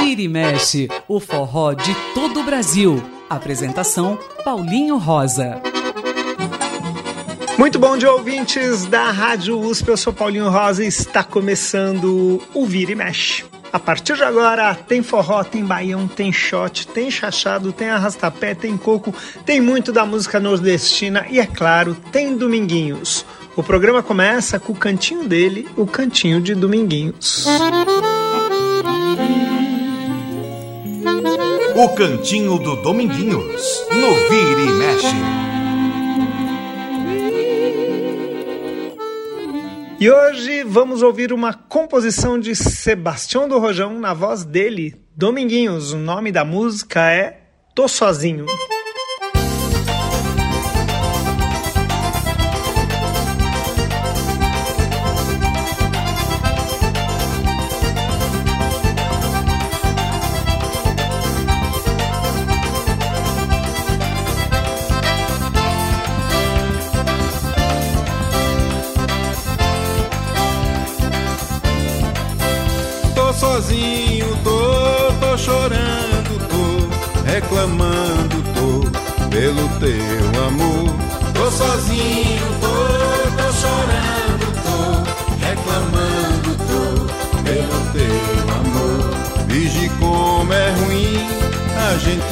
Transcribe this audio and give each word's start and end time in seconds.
Vira 0.00 0.22
e 0.22 0.28
mexe, 0.28 0.88
o 1.08 1.20
forró 1.20 1.72
de 1.72 1.94
todo 2.14 2.40
o 2.40 2.44
Brasil. 2.44 3.02
Apresentação 3.30 4.18
Paulinho 4.44 4.98
Rosa. 4.98 5.62
Muito 7.56 7.78
bom 7.78 7.96
dia, 7.96 8.12
ouvintes 8.12 8.84
da 8.86 9.10
Rádio 9.10 9.58
USP. 9.58 9.88
Eu 9.88 9.96
sou 9.96 10.12
Paulinho 10.12 10.50
Rosa 10.50 10.84
e 10.84 10.88
está 10.88 11.22
começando 11.22 12.42
o 12.52 12.66
Vira 12.66 12.92
e 12.92 12.94
Mexe. 12.94 13.44
A 13.72 13.78
partir 13.78 14.16
de 14.16 14.22
agora 14.22 14.74
tem 14.74 15.02
forró, 15.02 15.42
tem 15.42 15.64
baião, 15.64 16.06
tem 16.06 16.30
shot, 16.30 16.86
tem 16.88 17.10
chachado, 17.10 17.72
tem 17.72 17.88
arrastapé, 17.88 18.54
tem 18.54 18.76
coco, 18.76 19.14
tem 19.46 19.62
muito 19.62 19.90
da 19.90 20.04
música 20.04 20.38
nordestina 20.38 21.24
e, 21.30 21.40
é 21.40 21.46
claro, 21.46 21.96
tem 22.12 22.36
Dominguinhos. 22.36 23.24
O 23.54 23.62
programa 23.62 24.02
começa 24.02 24.58
com 24.58 24.72
o 24.72 24.76
cantinho 24.76 25.28
dele, 25.28 25.68
o 25.76 25.86
cantinho 25.86 26.40
de 26.40 26.54
Dominguinhos. 26.54 27.44
O 31.76 31.88
cantinho 31.90 32.58
do 32.58 32.76
Dominguinhos, 32.76 33.86
no 33.90 34.14
Vira 34.30 34.60
e 34.62 34.72
Mexe. 34.72 35.16
E 40.00 40.10
hoje 40.10 40.64
vamos 40.64 41.02
ouvir 41.02 41.30
uma 41.30 41.52
composição 41.52 42.40
de 42.40 42.56
Sebastião 42.56 43.46
do 43.46 43.58
Rojão 43.58 44.00
na 44.00 44.14
voz 44.14 44.46
dele, 44.46 44.94
Dominguinhos. 45.14 45.92
O 45.92 45.98
nome 45.98 46.32
da 46.32 46.42
música 46.42 47.12
é 47.12 47.42
Tô 47.74 47.86
Sozinho. 47.86 48.46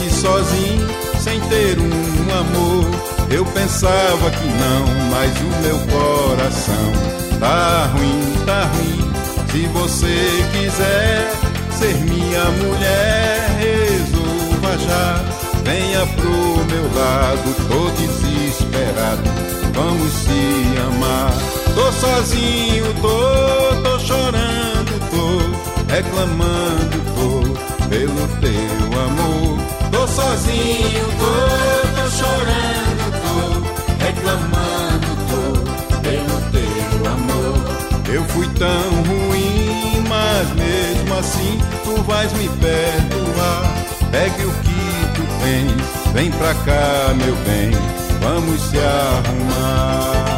A 0.01 0.03
gente 0.03 0.15
sozinho, 0.15 0.87
sem 1.20 1.41
ter 1.43 1.79
um 1.79 2.39
amor. 2.39 2.87
Eu 3.31 3.45
pensava 3.45 4.31
que 4.31 4.47
não, 4.47 4.87
mas 5.11 5.31
o 5.41 5.62
meu 5.62 5.79
coração 5.87 6.93
tá 7.39 7.91
ruim, 7.93 8.45
tá 8.47 8.65
ruim. 8.75 9.11
Se 9.51 9.67
você 9.69 10.45
quiser 10.53 11.33
ser 11.78 11.95
minha 12.05 12.45
mulher, 12.45 13.51
resolva 13.59 14.78
já. 14.78 15.25
Venha 15.65 16.06
pro 16.06 16.65
meu 16.65 16.95
lado, 16.95 17.55
tô 17.69 17.91
desesperado. 18.01 19.23
Vamos 19.75 20.12
se 20.12 20.81
amar. 20.81 21.33
Tô 21.75 21.93
sozinho, 21.93 22.87
tô, 23.01 23.83
tô 23.83 23.98
chorando, 24.01 25.01
tô 25.11 25.93
reclamando, 25.93 27.01
tô 27.15 27.61
pelo 27.89 28.28
teu 28.41 28.59
sozinho, 30.20 31.06
tô, 31.19 31.32
tô 31.97 32.10
chorando, 32.10 33.04
tô 33.22 33.34
reclamando, 34.04 35.08
tô 35.31 35.42
pelo 36.00 36.36
teu 36.53 37.12
amor. 37.12 37.58
Eu 38.12 38.25
fui 38.25 38.48
tão 38.59 38.91
ruim, 39.09 40.04
mas 40.09 40.48
mesmo 40.54 41.19
assim 41.19 41.59
tu 41.84 42.03
vais 42.03 42.32
me 42.34 42.48
perdoar. 42.48 43.72
Pegue 44.10 44.44
o 44.44 44.50
que 44.50 44.80
tu 45.14 45.22
tens, 45.42 46.12
vem 46.12 46.30
pra 46.32 46.54
cá, 46.54 47.14
meu 47.14 47.36
bem, 47.36 47.70
vamos 48.20 48.60
se 48.62 48.78
arrumar. 48.78 50.29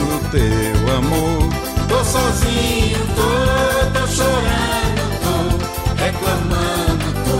Pelo 0.00 0.18
teu 0.30 0.96
amor. 0.96 1.48
Tô 1.88 2.04
sozinho, 2.04 2.98
tô, 3.14 3.98
tô 3.98 4.06
chorando, 4.06 5.02
tô 5.22 5.36
reclamando, 6.02 7.06
tô 7.26 7.38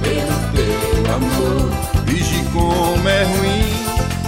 pelo 0.00 0.36
teu 0.52 1.14
amor. 1.14 1.70
Vige 2.04 2.44
como 2.52 3.08
é 3.08 3.24
ruim 3.24 3.72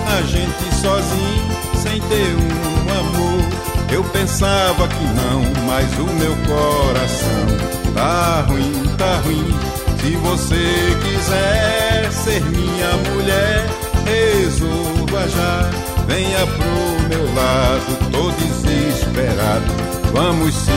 a 0.07 0.23
gente 0.23 0.75
sozinho, 0.81 1.49
sem 1.83 2.01
ter 2.01 2.37
um 2.37 3.01
amor. 3.01 3.45
Eu 3.93 4.05
pensava 4.05 4.89
que 4.89 5.05
não, 5.05 5.43
mas 5.67 5.89
o 5.99 6.05
meu 6.15 6.37
coração 6.47 7.95
tá 7.95 8.45
ruim, 8.49 8.83
tá 8.97 9.17
ruim. 9.25 9.55
Se 10.01 10.11
você 10.17 10.99
quiser 11.03 12.13
ser 12.13 12.45
minha 12.45 12.93
mulher, 13.11 13.67
resolva 14.05 15.29
já. 15.29 15.94
Venha 16.07 16.47
pro 16.47 17.09
meu 17.09 17.35
lado, 17.35 18.11
tô 18.13 18.31
desesperado. 18.33 19.65
Vamos 20.13 20.55
se 20.55 20.71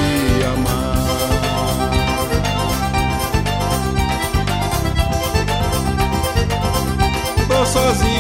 amar. 0.54 0.98
Tô 7.48 7.66
sozinho, 7.66 8.17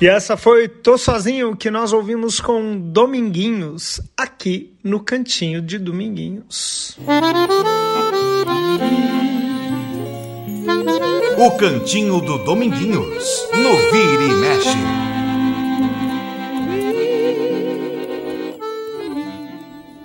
E 0.00 0.08
essa 0.08 0.34
foi 0.34 0.66
Tô 0.66 0.96
Sozinho, 0.96 1.54
que 1.54 1.70
nós 1.70 1.92
ouvimos 1.92 2.40
com 2.40 2.80
Dominguinhos, 2.80 4.00
aqui 4.16 4.72
no 4.82 4.98
Cantinho 5.00 5.60
de 5.60 5.78
Dominguinhos. 5.78 6.98
O 11.36 11.50
cantinho 11.58 12.18
do 12.22 12.38
Dominguinhos, 12.38 13.46
no 13.52 13.76
Vira 13.90 14.24
e 14.24 14.34
Mexe. 14.36 14.78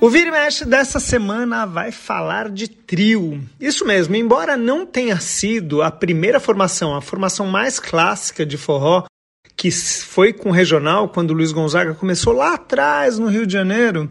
O 0.02 0.10
Vira 0.10 0.28
e 0.28 0.32
Mexe 0.32 0.66
dessa 0.66 1.00
semana 1.00 1.66
vai 1.66 1.94
falar 1.94 2.50
de 2.50 2.68
trio. 2.68 3.42
Isso 3.62 3.86
mesmo, 3.86 4.14
embora 4.18 4.58
não 4.58 4.86
tenha 4.86 5.22
sido 5.22 5.82
a 5.82 5.90
primeira 5.90 6.42
formação, 6.42 6.94
a 6.94 7.02
formação 7.02 7.48
mais 7.48 7.80
clássica 7.80 8.46
de 8.46 8.58
forró, 8.58 9.06
que 9.56 9.72
foi 9.72 10.34
com 10.34 10.50
o 10.50 10.52
regional 10.52 11.10
quando 11.10 11.32
o 11.32 11.34
Luiz 11.34 11.52
Gonzaga 11.52 11.94
começou 11.94 12.34
lá 12.34 12.56
atrás 12.56 13.18
no 13.18 13.28
Rio 13.28 13.46
de 13.48 13.54
Janeiro, 13.54 14.10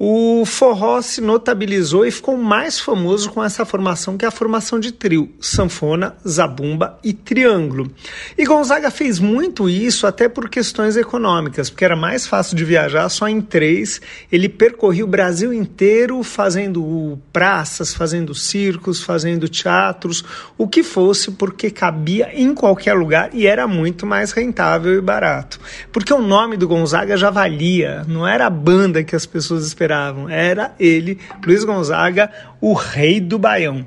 o 0.00 0.44
forró 0.46 1.02
se 1.02 1.20
notabilizou 1.20 2.06
e 2.06 2.10
ficou 2.12 2.36
mais 2.36 2.78
famoso 2.78 3.30
com 3.30 3.42
essa 3.42 3.64
formação 3.64 4.16
que 4.16 4.24
é 4.24 4.28
a 4.28 4.30
formação 4.30 4.78
de 4.78 4.92
trio, 4.92 5.28
sanfona, 5.40 6.14
zabumba 6.26 6.96
e 7.02 7.12
triângulo. 7.12 7.90
E 8.36 8.44
Gonzaga 8.44 8.92
fez 8.92 9.18
muito 9.18 9.68
isso 9.68 10.06
até 10.06 10.28
por 10.28 10.48
questões 10.48 10.96
econômicas, 10.96 11.68
porque 11.68 11.84
era 11.84 11.96
mais 11.96 12.28
fácil 12.28 12.56
de 12.56 12.64
viajar 12.64 13.08
só 13.08 13.26
em 13.26 13.40
três. 13.40 14.00
Ele 14.30 14.48
percorria 14.48 15.04
o 15.04 15.08
Brasil 15.08 15.52
inteiro 15.52 16.22
fazendo 16.22 17.18
praças, 17.32 17.92
fazendo 17.92 18.36
circos, 18.36 19.02
fazendo 19.02 19.48
teatros, 19.48 20.22
o 20.56 20.68
que 20.68 20.84
fosse, 20.84 21.32
porque 21.32 21.72
cabia 21.72 22.30
em 22.32 22.54
qualquer 22.54 22.94
lugar 22.94 23.30
e 23.32 23.48
era 23.48 23.66
muito 23.66 24.06
mais 24.06 24.30
rentável 24.30 24.94
e 24.94 25.00
barato. 25.00 25.58
Porque 25.90 26.14
o 26.14 26.22
nome 26.22 26.56
do 26.56 26.68
Gonzaga 26.68 27.16
já 27.16 27.30
valia, 27.30 28.04
não 28.06 28.26
era 28.26 28.46
a 28.46 28.50
banda 28.50 29.02
que 29.02 29.16
as 29.16 29.26
pessoas 29.26 29.66
esperavam 29.66 29.87
esperavam. 29.88 30.28
Era 30.28 30.74
ele, 30.78 31.18
Luiz 31.44 31.64
Gonzaga, 31.64 32.30
o 32.60 32.74
rei 32.74 33.20
do 33.20 33.38
Baião. 33.38 33.84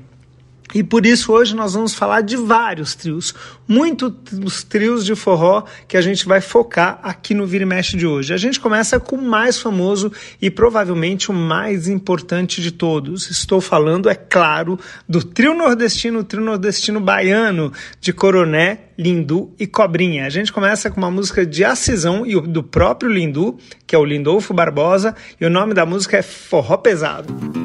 E 0.74 0.84
por 0.84 1.06
isso 1.06 1.34
hoje 1.34 1.56
nós 1.56 1.74
vamos 1.74 1.94
falar 1.94 2.22
de 2.22 2.38
vários 2.38 2.96
trios, 2.96 3.34
muitos 3.68 4.64
trios 4.64 5.06
de 5.06 5.16
forró 5.16 5.64
que 5.88 5.98
a 5.98 6.02
gente 6.02 6.26
vai 6.26 6.40
focar 6.40 7.00
aqui 7.04 7.34
no 7.34 7.46
Vira 7.46 7.64
e 7.64 7.68
Mexe 7.68 7.98
de 7.98 8.08
hoje. 8.08 8.34
A 8.34 8.38
gente 8.38 8.60
começa 8.60 9.00
com 9.00 9.18
o 9.18 9.22
mais 9.22 9.60
famoso 9.60 10.12
e 10.42 10.50
provavelmente 10.50 11.30
o 11.30 11.34
mais 11.34 11.88
importante 11.88 12.62
de 12.62 12.72
todos. 12.72 13.30
Estou 13.30 13.60
falando, 13.60 14.10
é 14.10 14.16
claro, 14.16 14.80
do 15.08 15.24
trio 15.24 15.54
nordestino, 15.54 16.24
trio 16.24 16.44
nordestino 16.44 17.00
baiano 17.00 17.72
de 18.00 18.14
Coroné, 18.14 18.80
Lindu 18.98 19.54
e 19.60 19.68
Cobrinha. 19.68 20.26
A 20.26 20.30
gente 20.30 20.54
começa 20.54 20.90
com 20.90 20.98
uma 20.98 21.12
música 21.12 21.46
de 21.46 21.66
Acisão 21.66 22.26
e 22.26 22.40
do 22.40 22.64
próprio 22.64 23.12
Lindu, 23.12 23.58
que 23.86 23.96
é 23.96 24.00
o 24.00 24.06
Lindolfo 24.06 24.54
Barbosa, 24.54 25.16
e 25.40 25.46
o 25.46 25.50
nome 25.50 25.74
da 25.74 25.86
música 25.86 26.18
é 26.18 26.22
Forró 26.22 26.78
Pesado. 26.78 27.61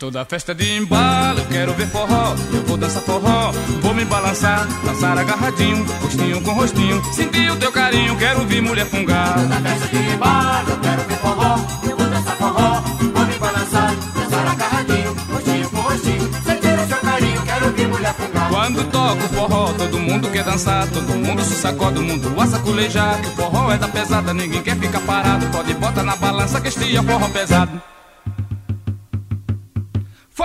Toda 0.00 0.24
festa 0.24 0.54
de 0.54 0.78
embalo, 0.78 1.40
eu 1.40 1.44
quero 1.44 1.74
ver 1.74 1.86
forró, 1.88 2.34
eu 2.54 2.62
vou 2.62 2.78
dançar 2.78 3.02
forró, 3.02 3.52
vou 3.82 3.92
me 3.92 4.02
balançar, 4.06 4.66
dançar 4.82 5.18
agarradinho, 5.18 5.84
rostinho 6.00 6.40
com 6.40 6.52
rostinho, 6.52 7.04
sentir 7.12 7.50
o 7.50 7.56
teu 7.56 7.70
carinho, 7.70 8.16
quero 8.16 8.46
ver 8.46 8.62
mulher 8.62 8.86
fungar. 8.86 9.34
Toda 9.34 9.56
festa 9.56 9.88
de 9.88 9.98
embalo, 9.98 10.70
eu 10.70 10.80
quero 10.80 11.02
ver 11.02 11.16
forró, 11.18 11.58
eu 11.82 11.96
vou 11.98 12.06
dançar 12.06 12.36
forró, 12.36 12.80
vou 13.12 13.26
me 13.26 13.38
balançar, 13.38 13.94
dançar 14.14 14.48
agarradinho, 14.48 15.16
rostinho 15.34 15.70
com 15.70 15.80
rostinho, 15.82 16.30
sentir 16.44 16.78
o 16.78 16.88
teu 16.88 16.98
carinho, 16.98 17.42
quero 17.42 17.70
ver 17.70 17.88
mulher 17.88 18.14
fungar. 18.14 18.48
Quando 18.48 18.90
toco 18.90 19.22
forró, 19.34 19.72
todo 19.74 19.98
mundo 19.98 20.30
quer 20.30 20.44
dançar, 20.44 20.88
todo 20.88 21.14
mundo 21.14 21.44
se 21.44 21.54
sacode, 21.56 21.98
o 21.98 22.02
mundo 22.02 22.40
a 22.40 22.46
saculejar, 22.46 23.20
que 23.20 23.26
o 23.26 23.30
forró 23.32 23.70
é 23.70 23.76
da 23.76 23.86
pesada, 23.86 24.32
ninguém 24.32 24.62
quer 24.62 24.78
ficar 24.78 25.00
parado, 25.00 25.44
pode 25.48 25.74
botar 25.74 26.02
na 26.02 26.16
balança 26.16 26.58
que 26.58 26.68
este 26.68 26.96
é 26.96 27.02
forró 27.02 27.28
pesado. 27.28 27.89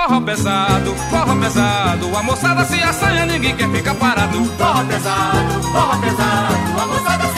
Forró 0.06 0.22
pesado, 0.22 0.96
forró 1.10 1.36
pesado, 1.40 2.16
a 2.16 2.22
moçada 2.22 2.64
se 2.64 2.80
assanha, 2.80 3.26
ninguém 3.26 3.56
quer 3.56 3.68
ficar 3.72 3.96
parado. 3.96 4.46
Forró 4.56 4.86
pesado, 4.86 5.64
forró 5.64 6.00
pesado, 6.00 6.80
a 6.80 6.86
moçada 6.86 7.34
se 7.34 7.35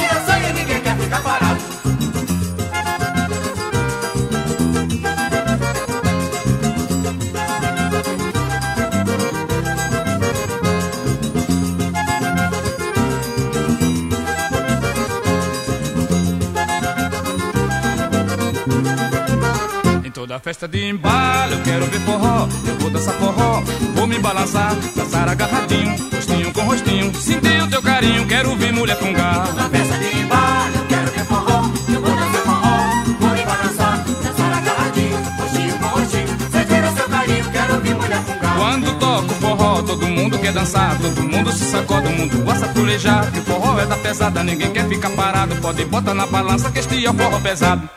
toda 20.38 20.39
festa 20.39 20.68
de 20.68 20.89
embalo, 20.89 21.54
eu 21.54 21.62
quero 21.63 21.86
ver 21.86 22.00
forró, 22.01 22.48
eu 22.68 22.75
vou 22.80 22.89
dançar 22.89 23.13
forró, 23.16 23.62
vou 23.95 24.07
me 24.07 24.19
balançar, 24.19 24.75
dançar 24.95 25.28
agarradinho, 25.30 25.95
rostinho 26.13 26.54
com 26.54 26.62
rostinho, 26.62 27.16
sentir 27.16 27.62
o 27.62 27.68
teu 27.68 27.81
carinho, 27.81 28.25
quero 28.28 28.56
ver 28.56 28.72
mulher 28.72 28.98
fungar. 28.98 29.48
Toda 29.48 29.69
festa 29.69 29.98
de 29.98 30.19
embalo, 30.19 30.75
eu 30.75 30.86
quero 30.88 31.12
ver 31.12 31.25
forró, 31.25 31.62
eu 31.89 32.01
vou 32.01 32.16
dançar 32.16 32.42
forró, 32.42 32.78
vou 33.19 33.30
me 33.30 33.44
balançar, 33.44 34.06
dançar 34.24 34.54
agarradinho, 34.54 35.18
rostinho 35.39 35.80
com 35.80 35.88
rostinho, 35.88 36.28
sentir 36.51 36.84
o 36.84 36.98
seu 36.98 37.10
carinho, 37.10 37.51
quero 37.51 37.81
ver 37.81 37.95
mulher 37.95 38.22
fungar. 38.22 38.57
Quando 38.57 39.00
toco 39.00 39.34
forró, 39.36 39.81
todo 39.81 40.07
mundo 40.07 40.39
quer 40.39 40.54
dançar, 40.54 40.98
todo 41.00 41.24
mundo 41.24 41.51
se 41.51 41.66
sacode, 41.66 42.07
o 42.07 42.12
mundo 42.12 42.44
gosta 42.44 42.68
pulejar, 42.68 43.31
que 43.31 43.39
o 43.39 43.44
forró 43.44 43.80
é 43.80 43.86
da 43.86 43.98
pesada, 43.98 44.44
ninguém 44.44 44.72
quer 44.72 44.88
ficar 44.88 45.10
parado, 45.12 45.56
pode 45.56 45.84
botar 45.86 46.13
na 46.13 46.28
balança 46.28 46.69
que 46.69 46.80
este 46.80 47.06
é 47.06 47.10
o 47.10 47.13
forró 47.13 47.39
pesado. 47.39 47.96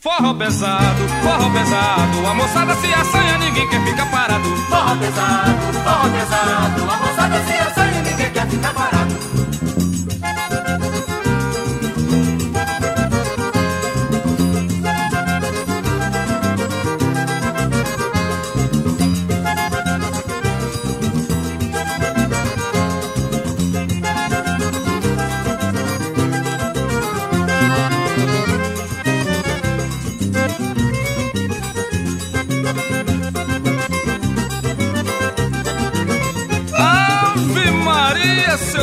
Forró 0.00 0.32
pesado, 0.32 1.08
forró 1.24 1.52
pesado, 1.52 2.24
a 2.24 2.34
moçada 2.34 2.72
se 2.76 2.94
assanha, 2.94 3.38
ninguém 3.38 3.68
quer 3.68 3.84
ficar 3.84 4.08
parado. 4.08 4.48
Forró 4.68 4.94
pesado, 4.94 5.72
forró 5.72 6.08
pesado, 6.12 6.82
a 6.82 6.96
moçada 6.98 7.44
se 7.44 7.52
assanha, 7.54 8.02
ninguém 8.02 8.30
quer 8.30 8.46
ficar 8.46 8.74
parado. 8.74 8.87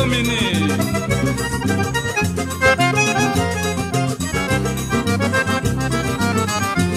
Menino. 0.08 0.74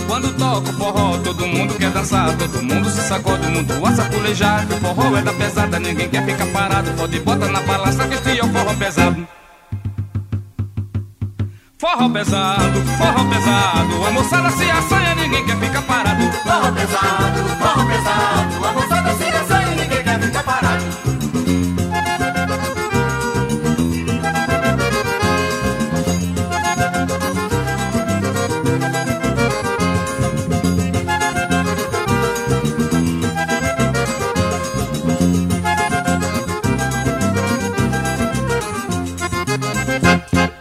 Quando 0.07 0.33
toco 0.37 0.73
forró, 0.73 1.17
todo 1.23 1.47
mundo 1.47 1.73
quer 1.77 1.91
dançar, 1.91 2.35
todo 2.37 2.63
mundo 2.63 2.89
se 2.89 3.01
sacode, 3.01 3.47
o 3.47 3.51
mundo 3.51 3.85
a 3.85 3.91
saculejar. 3.91 4.67
Que 4.67 4.73
o 4.73 4.77
forró 4.77 5.17
é 5.17 5.21
da 5.21 5.33
pesada, 5.33 5.79
ninguém 5.79 6.09
quer 6.09 6.25
ficar 6.25 6.47
parado. 6.47 6.91
Pode 6.91 7.19
botar 7.19 7.47
na 7.47 7.61
balança 7.61 8.07
que 8.07 8.15
este 8.15 8.39
é 8.39 8.43
o 8.43 8.49
forró 8.49 8.73
pesado. 8.75 9.27
Forró 11.79 12.09
pesado, 12.09 12.81
forró 12.97 13.29
pesado, 13.29 14.05
a 14.05 14.11
moçada 14.11 14.51
se 14.51 14.69
assanha, 14.69 15.15
ninguém 15.15 15.45
quer 15.45 15.57
ficar 15.57 15.81
parado. 15.83 16.23
Forró 16.43 16.71
pesado, 16.73 17.49
forró 17.57 17.85
pesado, 17.85 18.65
a 18.67 18.73
moçada 18.73 19.13
se 19.15 19.28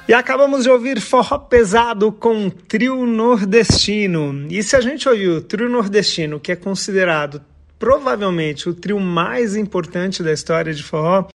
E 0.09 0.15
acabamos 0.15 0.63
de 0.63 0.71
ouvir 0.71 0.99
Forró 1.03 1.37
Pesado 1.37 2.11
com 2.11 2.49
Trio 2.49 3.05
Nordestino. 3.05 4.47
E 4.49 4.63
se 4.63 4.75
a 4.75 4.81
gente 4.81 5.07
ouviu 5.07 5.37
o 5.37 5.41
Trio 5.43 5.69
Nordestino, 5.69 6.41
que 6.41 6.51
é 6.51 6.57
considerado 6.57 7.43
provavelmente 7.79 8.71
o 8.71 8.75
trio 8.75 8.99
mais 8.99 9.55
importante 9.55 10.23
da 10.23 10.33
história 10.33 10.73
de 10.73 10.83
forró, 10.83 11.29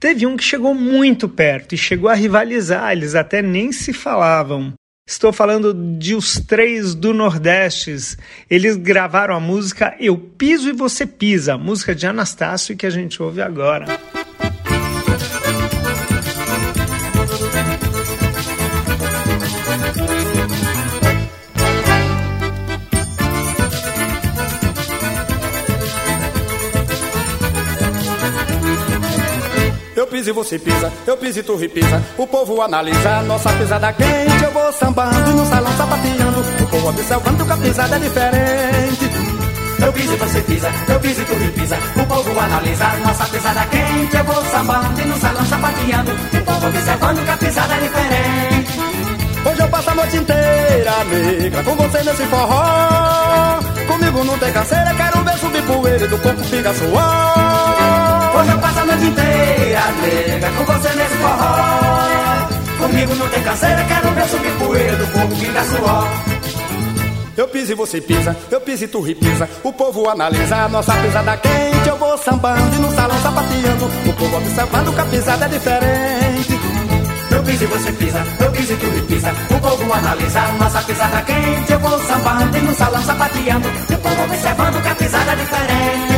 teve 0.00 0.26
um 0.26 0.36
que 0.36 0.42
chegou 0.42 0.74
muito 0.74 1.28
perto 1.28 1.76
e 1.76 1.78
chegou 1.78 2.10
a 2.10 2.14
rivalizar, 2.14 2.90
eles 2.90 3.14
até 3.14 3.40
nem 3.40 3.70
se 3.70 3.92
falavam. 3.92 4.72
Estou 5.08 5.32
falando 5.32 5.72
de 5.72 6.16
Os 6.16 6.34
Três 6.34 6.96
do 6.96 7.14
Nordeste. 7.14 7.94
Eles 8.50 8.76
gravaram 8.76 9.36
a 9.36 9.40
música 9.40 9.94
Eu 10.00 10.18
Piso 10.18 10.68
e 10.68 10.72
Você 10.72 11.06
Pisa, 11.06 11.56
música 11.56 11.94
de 11.94 12.08
Anastácio 12.08 12.76
que 12.76 12.86
a 12.86 12.90
gente 12.90 13.22
ouve 13.22 13.40
agora. 13.40 13.86
Piso 30.26 30.30
e 30.30 30.32
você 30.32 30.58
pisa, 30.58 30.92
eu 31.06 31.16
piso 31.16 31.38
e 31.38 31.42
tu 31.42 31.56
repisa. 31.56 32.02
O 32.18 32.26
povo 32.26 32.60
analisa 32.60 33.22
nossa 33.22 33.52
pisada 33.52 33.92
quente. 33.92 34.44
Eu 34.44 34.50
vou 34.50 34.72
sambando 34.72 35.32
no 35.32 35.46
salão 35.46 35.72
sapateando. 35.76 36.40
O 36.40 36.66
povo 36.66 36.88
observando 36.88 37.46
que 37.46 37.52
a 37.52 37.56
pisada 37.56 37.96
é 37.96 37.98
diferente. 37.98 39.10
Eu 39.78 39.92
piso 39.92 40.12
e 40.12 40.16
você 40.16 40.40
pisa, 40.40 40.70
eu 40.88 41.00
piso 41.00 41.20
e 41.20 41.24
tu 41.24 41.34
repisa. 41.34 41.78
O 41.96 42.06
povo 42.06 42.40
analisa 42.40 42.86
nossa 43.04 43.24
pisada 43.26 43.66
quente. 43.66 44.16
Eu 44.16 44.24
vou 44.24 44.44
sambando 44.46 45.00
e 45.00 45.04
no 45.04 45.16
salão 45.18 45.46
sapateando. 45.46 46.10
O 46.10 46.44
povo 46.44 46.66
observando 46.66 47.24
que 47.24 47.30
a 47.30 47.36
pisada 47.36 47.74
é 47.74 47.80
diferente. 47.80 48.72
Hoje 49.48 49.60
eu 49.60 49.68
passo 49.68 49.90
a 49.90 49.94
noite 49.94 50.16
inteira, 50.16 51.04
negra, 51.04 51.62
com 51.62 51.76
você 51.76 52.02
nesse 52.02 52.26
forró. 52.26 53.60
Comigo 53.86 54.24
não 54.24 54.38
tem 54.38 54.52
canseira, 54.52 54.92
quero 54.94 55.22
ver 55.22 55.38
subir 55.38 55.62
poeira 55.62 56.08
do 56.08 56.18
corpo 56.18 56.42
fica 56.42 56.74
suor. 56.74 58.15
Hoje 58.36 58.50
eu 58.50 58.58
passo 58.58 58.78
a 58.80 58.84
noite 58.84 59.04
inteira, 59.06 59.82
nega, 60.02 60.50
com 60.50 60.64
você 60.64 60.94
nesse 60.94 61.16
forró. 61.16 62.48
Comigo 62.78 63.14
não 63.14 63.28
tem 63.30 63.42
canseira, 63.42 63.84
quero 63.84 64.10
ver 64.10 64.28
subir 64.28 64.52
poeira 64.58 64.96
do 64.96 65.06
corpo 65.06 65.36
fica 65.36 65.64
suor. 65.64 66.08
Eu 67.34 67.48
piso 67.48 67.72
e 67.72 67.74
você 67.74 68.00
pisa, 68.00 68.36
eu 68.50 68.60
piso 68.60 68.84
e 68.84 68.88
tu 68.88 69.00
repisa. 69.00 69.48
O 69.62 69.72
povo 69.72 70.08
analisa 70.08 70.56
a 70.56 70.68
nossa 70.68 70.92
pisada 70.94 71.36
quente. 71.38 71.88
Eu 71.88 71.96
vou 71.96 72.18
sambando 72.18 72.76
e 72.76 72.78
no 72.78 72.94
salão 72.94 73.18
sapateando. 73.22 73.84
O 73.84 74.12
povo 74.12 74.36
observando 74.36 74.94
que 74.94 75.00
a 75.00 75.04
pisada 75.04 75.44
é 75.44 75.48
diferente. 75.48 76.60
Eu 77.30 77.42
piso 77.42 77.64
e 77.64 77.66
você 77.66 77.92
pisa, 77.92 78.26
eu 78.40 78.50
piso 78.52 78.72
e 78.72 78.76
tu 78.76 78.86
repisa. 78.90 79.32
O 79.50 79.60
povo 79.60 79.92
analisa 79.92 80.40
a 80.40 80.52
nossa 80.52 80.82
pisada 80.82 81.22
quente. 81.22 81.72
Eu 81.72 81.78
vou 81.78 81.98
sambando 82.00 82.56
e 82.56 82.60
no 82.60 82.74
salão 82.74 83.02
sapateando. 83.02 83.68
O 83.68 83.98
povo 83.98 84.22
observando 84.24 84.82
que 84.82 84.88
a 84.88 84.94
pisada 84.94 85.32
é 85.32 85.36
diferente. 85.36 86.15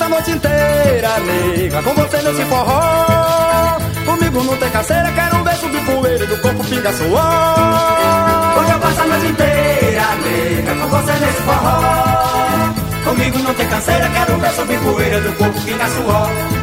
Passo 0.00 0.12
a 0.12 0.16
noite 0.16 0.30
inteira, 0.30 1.18
nega, 1.20 1.82
com 1.82 1.92
você 1.92 2.22
nesse 2.22 2.42
forró. 2.44 3.78
Comigo 4.06 4.42
não 4.44 4.56
tem 4.56 4.70
caceira, 4.70 5.12
quero 5.12 5.44
ver 5.44 5.56
subir 5.56 5.84
poeira 5.84 6.26
do 6.26 6.38
corpo 6.38 6.64
pinga 6.64 6.92
suor. 6.94 8.60
Hoje 8.60 8.70
eu 8.72 8.78
passo 8.80 9.00
a 9.02 9.06
noite 9.06 9.26
inteira, 9.26 10.04
nega, 10.24 10.74
com 10.80 10.88
você 10.88 11.12
nesse 11.12 11.42
forró. 11.42 12.74
Comigo 13.04 13.38
não 13.40 13.52
tem 13.52 13.68
canseira, 13.68 14.08
quero 14.08 14.38
ver 14.38 14.50
subir 14.52 14.78
poeira 14.78 15.20
do 15.20 15.32
corpo 15.36 15.60
pinga 15.60 15.86
suor. 15.88 16.59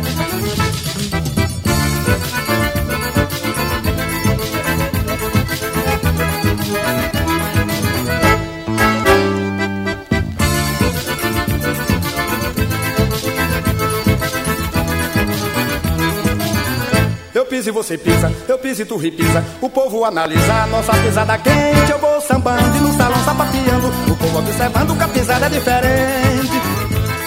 Piso 17.68 17.70
e 17.70 17.72
você 17.72 17.98
pisa, 17.98 18.32
eu 18.48 18.58
piso 18.60 18.82
e 18.82 18.86
tu 18.86 18.98
repisa. 18.98 19.44
O 19.62 19.70
povo 19.70 20.06
analisa 20.06 20.68
nossa 20.68 20.94
pisada 20.94 21.38
quente. 21.38 21.92
Eu 21.92 22.00
vou 22.00 22.22
sambando 22.22 22.78
e 22.78 22.80
no 22.80 22.94
salão 22.94 23.24
sapateando. 23.24 23.88
O 24.12 24.16
povo 24.16 24.40
observando 24.40 24.98
que 24.98 25.04
a 25.04 25.08
pisada 25.08 25.46
é 25.46 25.50
diferente. 25.50 26.62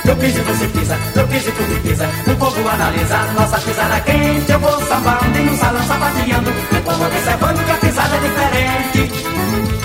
Eu 0.06 0.16
piso 0.16 0.38
e 0.38 0.42
você 0.42 0.66
pisa, 0.68 0.98
eu 1.16 1.28
piso 1.28 1.48
e 1.48 1.52
tu 1.52 1.62
repisa. 1.62 2.08
O 2.26 2.36
povo 2.36 2.68
analisa 2.68 3.18
nossa 3.38 3.58
pisada 3.58 4.00
quente. 4.00 4.52
Eu 4.52 4.58
vou 4.60 4.80
sambando 4.86 5.38
e 5.38 5.42
no 5.42 5.56
salão 5.58 5.82
sapateando. 5.82 6.50
O 6.50 6.82
povo 6.82 7.04
observando 7.04 7.64
que 7.64 7.70
a 7.70 7.76
pisada 7.76 8.16
é 8.16 8.20
diferente. 8.20 9.12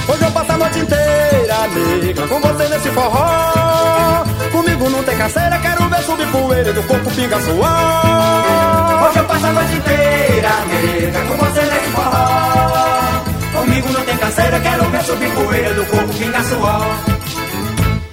Hoje 0.07 0.23
eu 0.23 0.31
passo 0.31 0.51
a 0.51 0.57
noite 0.57 0.79
inteira, 0.79 1.67
nega, 1.67 2.27
com 2.27 2.39
você 2.39 2.67
nesse 2.69 2.89
forró. 2.91 4.25
Comigo 4.75 4.89
não 4.89 5.03
tem 5.05 5.17
canseira, 5.17 5.57
quero 5.59 5.87
ver 5.87 6.03
subir 6.03 6.27
poeira 6.27 6.73
do 6.73 6.83
corpo 6.83 7.09
pinga 7.11 7.39
suor. 7.39 9.07
Hoje 9.07 9.19
eu 9.19 9.23
passo 9.23 9.45
a 9.45 9.51
noite 9.53 9.73
inteira, 9.73 10.49
nega, 10.67 11.25
com 11.27 11.37
você 11.37 11.61
nesse 11.61 11.89
forró. 11.91 13.23
Comigo 13.53 13.89
não 13.93 14.01
tem 14.01 14.17
canseira, 14.17 14.59
quero 14.59 14.83
ver 14.89 15.03
subir 15.03 15.31
poeira 15.31 15.73
do 15.75 15.85
corpo 15.85 16.13
pinga 16.15 16.43
suor. 16.43 16.85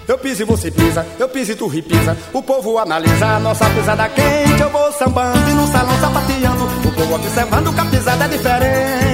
Eu 0.07 0.19
piso 0.19 0.43
e 0.43 0.45
você 0.45 0.71
pisa, 0.71 1.05
eu 1.19 1.29
piso 1.29 1.51
e 1.51 1.57
tu 1.57 1.67
repisa. 1.67 2.17
O 2.33 2.41
povo 2.41 2.79
analisa 2.79 3.27
a 3.27 3.41
nossa 3.41 3.65
pisada 3.71 4.09
quente. 4.11 4.61
Eu 4.61 4.71
vou 4.71 4.93
sambando 4.93 5.51
e 5.51 5.55
no 5.55 5.67
salão 5.67 6.01
sapateando. 6.01 6.65
O 6.65 6.93
povo 6.93 7.15
observando 7.17 7.75
que 7.75 7.81
a 7.81 7.85
pisada 7.87 8.25
é 8.25 8.29
diferente. 8.29 9.12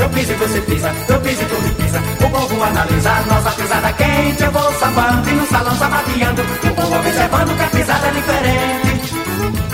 Eu 0.00 0.08
piso 0.08 0.32
e 0.32 0.36
você 0.36 0.60
pisa, 0.62 0.90
eu 1.08 1.20
piso 1.20 1.42
e 1.42 1.46
tu 1.46 1.54
repisa. 1.56 1.98
O 2.24 2.30
povo 2.30 2.62
analisa 2.62 3.10
a 3.10 3.20
nossa 3.22 3.50
pisada 3.50 3.92
quente. 3.92 4.42
Eu 4.42 4.50
vou 4.50 4.72
sambando 4.72 5.28
e 5.28 5.32
no 5.32 5.46
salão 5.46 5.76
sapateando. 5.76 6.42
O 6.42 6.74
povo 6.74 6.96
observando 6.96 7.56
que 7.56 7.62
a 7.62 7.66
pisada 7.66 8.06
é 8.06 8.10
diferente. 8.10 8.90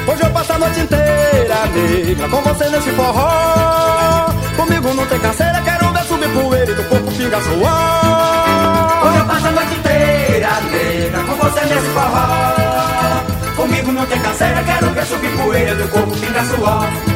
Hoje 0.08 0.22
eu 0.22 0.30
passo 0.30 0.52
a 0.52 0.58
noite 0.58 0.80
inteira, 0.80 1.66
nega, 1.74 2.28
com 2.28 2.42
você 2.42 2.68
nesse 2.70 2.90
forró. 2.90 4.26
Comigo 4.56 4.94
não 4.94 5.06
tem 5.06 5.18
canseira, 5.18 5.60
quero 5.62 5.92
ver 5.92 6.04
subir 6.04 6.28
poeira 6.28 6.70
e 6.70 6.74
do 6.74 6.84
corpo 6.84 7.12
pinga 7.12 7.40
suor. 7.40 9.06
Hoje 9.06 9.18
eu 9.18 9.24
passo 9.26 9.46
a 9.46 9.50
noite 9.50 9.74
inteira, 9.74 10.48
nega, 10.70 11.24
com 11.24 11.34
você 11.36 11.60
nesse 11.60 11.88
forró. 11.88 13.56
Comigo 13.56 13.92
não 13.92 14.06
tem 14.06 14.20
canseira, 14.20 14.62
quero 14.64 14.90
ver 14.90 15.06
subir 15.06 15.36
poeira 15.36 15.74
do 15.74 15.88
corpo 15.88 16.16
pinga 16.18 16.44
suor. 16.44 17.15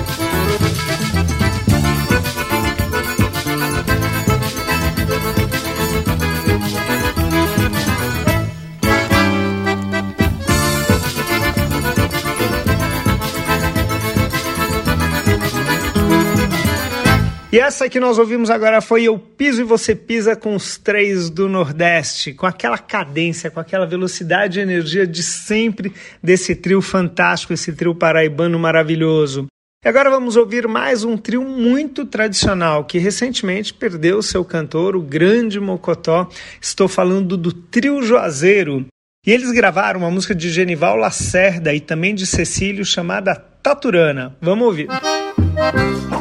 E 17.52 17.58
essa 17.58 17.88
que 17.88 17.98
nós 17.98 18.16
ouvimos 18.16 18.48
agora 18.48 18.80
foi 18.80 19.02
Eu 19.02 19.18
Piso 19.18 19.62
e 19.62 19.64
Você 19.64 19.92
Pisa 19.92 20.36
com 20.36 20.54
os 20.54 20.78
três 20.78 21.28
do 21.28 21.48
Nordeste, 21.48 22.32
com 22.32 22.46
aquela 22.46 22.78
cadência, 22.78 23.50
com 23.50 23.58
aquela 23.58 23.84
velocidade 23.84 24.60
e 24.60 24.62
energia 24.62 25.04
de 25.04 25.20
sempre 25.20 25.92
desse 26.22 26.54
trio 26.54 26.80
fantástico, 26.80 27.52
esse 27.52 27.72
trio 27.72 27.92
paraibano 27.92 28.56
maravilhoso. 28.56 29.48
E 29.82 29.88
agora 29.88 30.10
vamos 30.10 30.36
ouvir 30.36 30.68
mais 30.68 31.04
um 31.04 31.16
trio 31.16 31.42
muito 31.42 32.04
tradicional 32.04 32.84
que 32.84 32.98
recentemente 32.98 33.72
perdeu 33.72 34.20
seu 34.20 34.44
cantor, 34.44 34.94
o 34.94 35.00
grande 35.00 35.58
Mocotó. 35.58 36.28
Estou 36.60 36.86
falando 36.86 37.34
do 37.34 37.50
Trio 37.50 38.02
Juazeiro. 38.02 38.84
E 39.26 39.30
eles 39.32 39.50
gravaram 39.52 40.00
uma 40.00 40.10
música 40.10 40.34
de 40.34 40.50
Genival 40.50 40.96
Lacerda 40.96 41.72
e 41.72 41.80
também 41.80 42.14
de 42.14 42.26
Cecílio 42.26 42.84
chamada 42.84 43.34
Taturana. 43.34 44.36
Vamos 44.42 44.66
ouvir. 44.66 44.88
Eita 44.90 46.19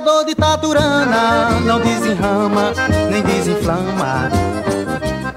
dor 0.00 0.24
de 0.24 0.34
taturana, 0.34 1.60
não 1.60 1.80
desenrama, 1.80 2.72
nem 3.10 3.22
desinflama. 3.22 4.30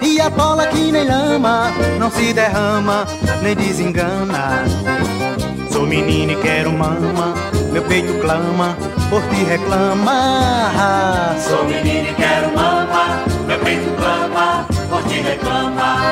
E 0.02 0.22
a 0.22 0.30
bola 0.30 0.68
que 0.68 0.92
nem 0.92 1.06
lama, 1.06 1.70
não 2.00 2.10
se 2.10 2.34
derrama, 2.34 3.06
nem 3.42 3.56
desengana. 3.56 4.64
Sou 5.72 5.86
menino 5.86 6.32
e 6.32 6.36
quero 6.38 6.72
mama, 6.72 7.34
meu 7.72 7.82
peito 7.84 8.14
clama, 8.22 8.78
por 9.10 9.22
ti 9.24 9.44
reclama. 9.44 11.36
Sou 11.40 11.66
menino 11.66 12.10
e 12.10 12.14
quero 12.14 12.56
mama, 12.56 13.24
meu 13.46 13.60
peito 13.60 13.90
clama, 13.98 14.66
por 14.90 15.04
ti 15.04 15.22
reclama. 15.22 16.12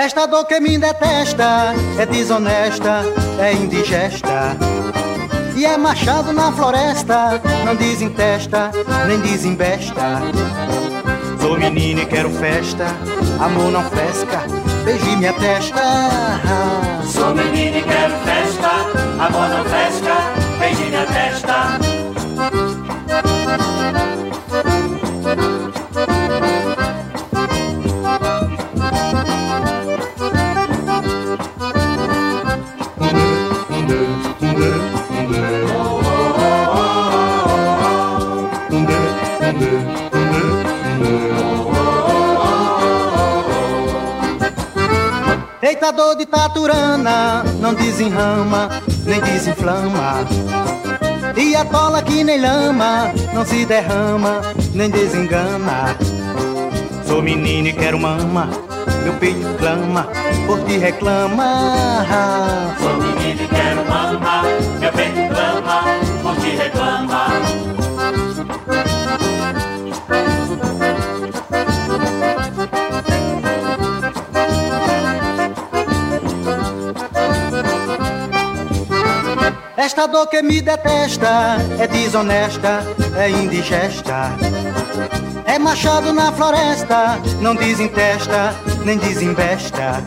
Esta 0.00 0.24
dor 0.24 0.46
que 0.46 0.58
me 0.58 0.78
detesta 0.78 1.74
é 1.98 2.06
desonesta, 2.06 3.02
é 3.38 3.52
indigesta. 3.52 4.56
E 5.54 5.66
é 5.66 5.76
machado 5.76 6.32
na 6.32 6.50
floresta, 6.50 7.38
não 7.66 7.76
desentesta, 7.76 8.70
nem 9.06 9.20
desembesta. 9.20 10.22
Sou 11.38 11.58
menino 11.58 12.00
e 12.00 12.06
quero 12.06 12.30
festa, 12.30 12.86
amor 13.38 13.70
não 13.70 13.82
fresca, 13.90 14.40
beije 14.86 15.16
minha 15.16 15.34
testa. 15.34 15.82
Sou 17.04 17.34
menino 17.34 17.76
e 17.76 17.82
quero 17.82 18.14
festa, 18.24 18.70
amor 19.22 19.50
não 19.50 19.64
fresca, 19.66 20.14
beije 20.58 20.84
minha 20.84 21.04
testa. 21.04 22.19
Taturana, 46.30 47.42
não 47.60 47.74
desenrama, 47.74 48.68
nem 49.04 49.20
desinflama. 49.20 50.26
E 51.36 51.56
a 51.56 51.64
tola 51.64 52.02
que 52.02 52.22
nem 52.22 52.40
lama, 52.40 53.12
não 53.32 53.44
se 53.44 53.66
derrama, 53.66 54.40
nem 54.72 54.88
desengana. 54.88 55.96
Sou 57.04 57.20
menino 57.20 57.68
e 57.68 57.72
quero 57.72 57.98
mama, 57.98 58.48
meu 59.02 59.14
peito 59.14 59.46
clama, 59.58 60.06
por 60.46 60.60
ti 60.64 60.78
reclama. 60.78 62.06
Sou 62.80 62.96
menino 62.98 63.42
e 63.42 63.48
quero 63.48 63.84
mama, 63.88 64.42
meu 64.78 64.92
peito 64.92 65.34
clama, 65.34 65.82
por 66.22 66.36
ti 66.36 66.50
reclama. 66.56 67.59
Esta 79.80 80.06
dor 80.06 80.26
que 80.26 80.42
me 80.42 80.60
detesta 80.60 81.56
é 81.78 81.86
desonesta, 81.86 82.82
é 83.16 83.30
indigesta. 83.30 84.30
É 85.46 85.58
machado 85.58 86.12
na 86.12 86.30
floresta, 86.30 87.18
não 87.40 87.54
desintesta, 87.54 88.54
nem 88.84 88.98
desinvesta. 88.98 90.04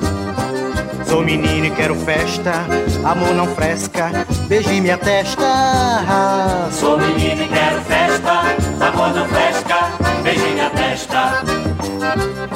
Sou 1.08 1.24
menino 1.24 1.65
e 1.65 1.72
quero 1.72 1.96
festa, 1.96 2.53
amor 3.03 3.34
não 3.34 3.48
fresca, 3.56 4.12
beije 4.48 4.80
minha 4.80 4.98
testa. 5.00 6.70
Sou 6.72 7.00
menino 7.00 7.42
e 7.42 7.48
quero 7.48 7.82
festa, 7.82 8.42
amor 8.80 9.15
não 9.15 9.27
fresca, 9.27 9.89
beije 10.22 10.50
minha 10.50 10.70
testa. 10.70 12.52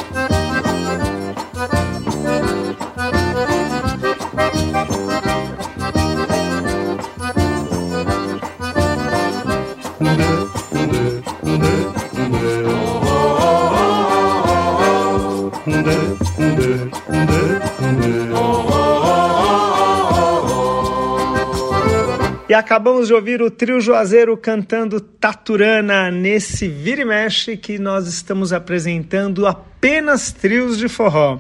Acabamos 22.58 23.08
de 23.08 23.14
ouvir 23.14 23.42
o 23.42 23.52
trio 23.52 23.80
Juazeiro 23.80 24.36
cantando 24.36 25.00
Taturana 25.00 26.10
nesse 26.10 26.68
Vira 26.68 27.02
e 27.02 27.06
Mexe 27.06 27.56
que 27.56 27.78
nós 27.78 28.08
estamos 28.08 28.52
apresentando 28.52 29.46
apenas 29.46 30.32
trios 30.32 30.78
de 30.78 30.88
forró. 30.88 31.38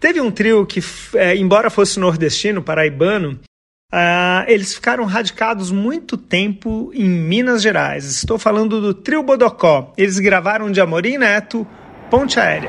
Teve 0.00 0.20
um 0.20 0.30
trio 0.30 0.66
que, 0.66 0.80
é, 1.14 1.36
embora 1.36 1.70
fosse 1.70 1.98
nordestino, 1.98 2.62
paraibano, 2.62 3.38
Uh, 3.92 4.42
eles 4.48 4.74
ficaram 4.74 5.04
radicados 5.04 5.70
muito 5.70 6.16
tempo 6.16 6.90
em 6.92 7.08
Minas 7.08 7.62
Gerais. 7.62 8.04
Estou 8.04 8.36
falando 8.36 8.80
do 8.80 8.92
Trio 8.92 9.22
Bodocó. 9.22 9.92
Eles 9.96 10.18
gravaram 10.18 10.72
de 10.72 10.80
Amorim 10.80 11.18
Neto, 11.18 11.64
Ponte 12.10 12.38
Aérea. 12.40 12.68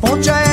poncha 0.00 0.49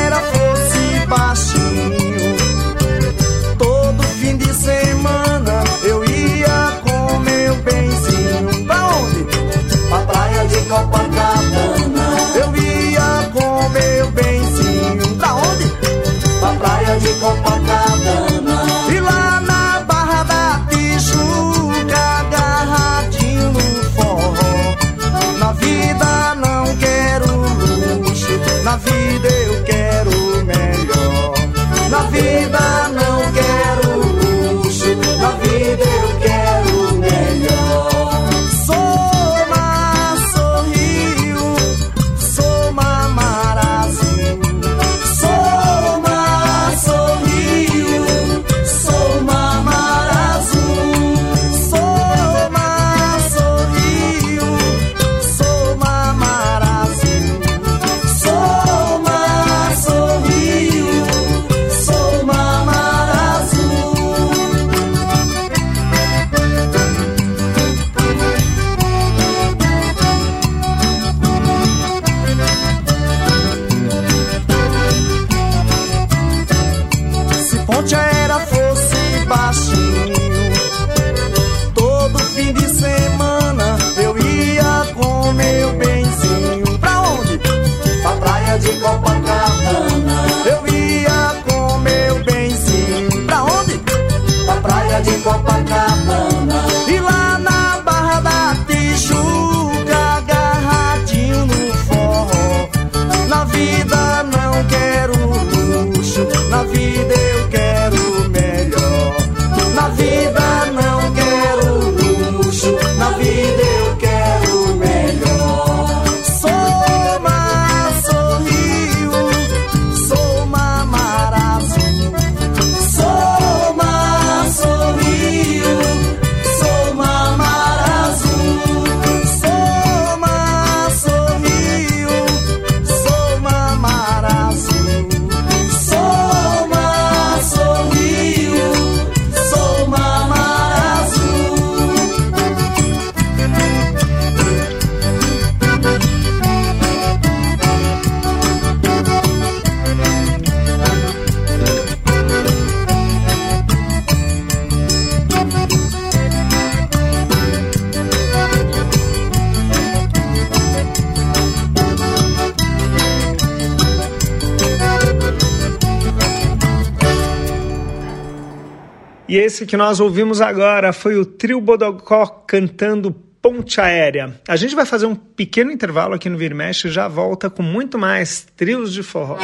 esse 169.57 169.65
que 169.65 169.75
nós 169.75 169.99
ouvimos 169.99 170.39
agora 170.39 170.93
foi 170.93 171.15
o 171.15 171.25
Trio 171.25 171.59
Bodocó 171.59 172.27
cantando 172.45 173.11
Ponte 173.41 173.81
Aérea. 173.81 174.39
A 174.47 174.55
gente 174.55 174.75
vai 174.75 174.85
fazer 174.85 175.07
um 175.07 175.15
pequeno 175.15 175.71
intervalo 175.71 176.13
aqui 176.13 176.29
no 176.29 176.37
Vir 176.37 176.53
Mexe 176.53 176.87
e 176.87 176.91
já 176.91 177.07
volta 177.07 177.49
com 177.49 177.63
muito 177.63 177.97
mais 177.97 178.45
trios 178.55 178.93
de 178.93 179.01
forró. 179.01 179.37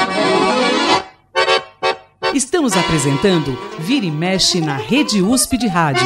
Estamos 2.32 2.78
apresentando 2.78 3.58
Vira 3.80 4.06
e 4.06 4.12
Mexe 4.12 4.62
na 4.62 4.76
Rede 4.78 5.20
USP 5.20 5.58
de 5.58 5.68
Rádio. 5.68 6.06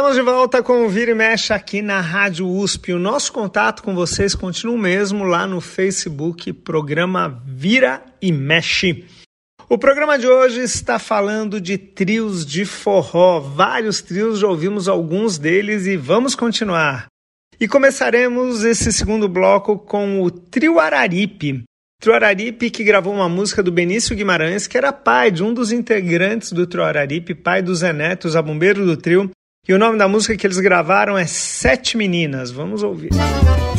Estamos 0.00 0.16
de 0.16 0.22
volta 0.22 0.62
com 0.62 0.86
o 0.86 0.88
Vira 0.88 1.10
e 1.10 1.14
Mexe 1.14 1.52
aqui 1.52 1.82
na 1.82 2.00
Rádio 2.00 2.48
USP. 2.48 2.94
O 2.94 2.98
nosso 2.98 3.30
contato 3.34 3.82
com 3.82 3.94
vocês 3.94 4.34
continua 4.34 4.74
o 4.74 4.78
mesmo 4.78 5.24
lá 5.24 5.46
no 5.46 5.60
Facebook, 5.60 6.54
programa 6.54 7.42
Vira 7.46 8.02
e 8.18 8.32
Mexe. 8.32 9.04
O 9.68 9.76
programa 9.76 10.18
de 10.18 10.26
hoje 10.26 10.60
está 10.60 10.98
falando 10.98 11.60
de 11.60 11.76
trios 11.76 12.46
de 12.46 12.64
forró, 12.64 13.40
vários 13.40 14.00
trios, 14.00 14.38
já 14.38 14.48
ouvimos 14.48 14.88
alguns 14.88 15.36
deles 15.36 15.84
e 15.84 15.98
vamos 15.98 16.34
continuar. 16.34 17.08
E 17.60 17.68
começaremos 17.68 18.64
esse 18.64 18.90
segundo 18.94 19.28
bloco 19.28 19.78
com 19.78 20.22
o 20.22 20.30
Trio 20.30 20.80
Araripe. 20.80 21.62
Trio 22.00 22.14
Araripe 22.14 22.70
que 22.70 22.82
gravou 22.82 23.12
uma 23.12 23.28
música 23.28 23.62
do 23.62 23.70
Benício 23.70 24.16
Guimarães, 24.16 24.66
que 24.66 24.78
era 24.78 24.94
pai 24.94 25.30
de 25.30 25.44
um 25.44 25.52
dos 25.52 25.70
integrantes 25.70 26.52
do 26.52 26.66
Trio 26.66 26.84
Araripe, 26.84 27.34
pai 27.34 27.60
do 27.60 27.74
Zé 27.74 27.92
Neto, 27.92 28.34
a 28.34 28.40
bombeiro 28.40 28.86
do 28.86 28.96
trio, 28.96 29.30
e 29.68 29.72
o 29.74 29.78
nome 29.78 29.98
da 29.98 30.08
música 30.08 30.36
que 30.36 30.46
eles 30.46 30.58
gravaram 30.58 31.16
é 31.16 31.26
Sete 31.26 31.96
Meninas. 31.96 32.50
Vamos 32.50 32.82
ouvir. 32.82 33.10
Meu 33.12 33.69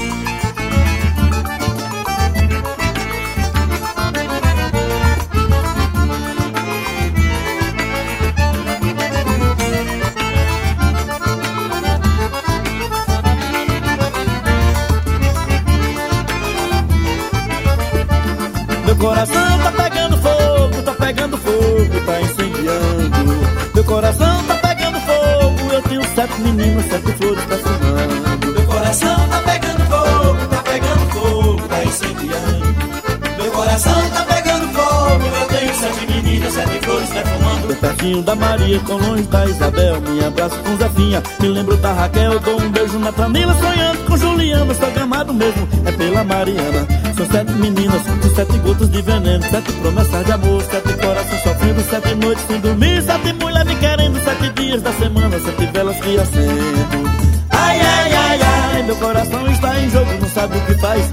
da 38.02 38.36
Maria, 38.36 38.82
longe 38.88 39.22
da 39.24 39.46
Isabel, 39.46 40.02
me 40.02 40.26
abraço 40.26 40.58
com 40.64 40.76
Zefinha, 40.76 41.22
me 41.40 41.48
lembro 41.50 41.78
da 41.78 41.94
Raquel, 41.94 42.40
dou 42.40 42.60
um 42.60 42.72
beijo 42.72 42.98
na 42.98 43.12
Tamila, 43.12 43.54
sonhando 43.54 44.06
com 44.08 44.18
Juliana, 44.18 44.74
sou 44.74 44.92
gamado 44.92 45.32
mesmo, 45.32 45.68
é 45.86 45.92
pela 45.92 46.24
Mariana. 46.24 46.88
São 47.16 47.26
sete 47.28 47.52
meninas, 47.52 48.02
com 48.02 48.36
sete 48.36 48.58
gotas 48.58 48.90
de 48.90 49.04
veneno, 49.04 49.44
sete 49.44 49.72
promessas 49.74 50.26
de 50.26 50.32
amor, 50.32 50.64
sete 50.64 50.94
corações 50.94 51.44
sofrendo, 51.44 51.82
sete 51.82 52.16
noites 52.16 52.44
sem 52.48 52.60
dormir, 52.60 53.04
sete 53.04 53.34
mulheres 53.34 53.68
me 53.68 53.76
querendo, 53.76 54.24
sete 54.24 54.50
dias 54.50 54.82
da 54.82 54.94
semana, 54.94 55.40
sete 55.40 55.66
velas 55.68 55.98
que 55.98 56.20
acendo. 56.20 57.12
Ai, 57.52 57.80
ai, 57.80 58.14
ai, 58.14 58.40
ai, 58.42 58.84
meu 58.84 58.96
coração 58.96 59.48
está 59.52 59.80
em 59.80 59.90
jogo, 59.92 60.12
não 60.20 60.30
sabe 60.30 60.58
o 60.58 60.62
que 60.62 60.74
faz. 60.82 61.06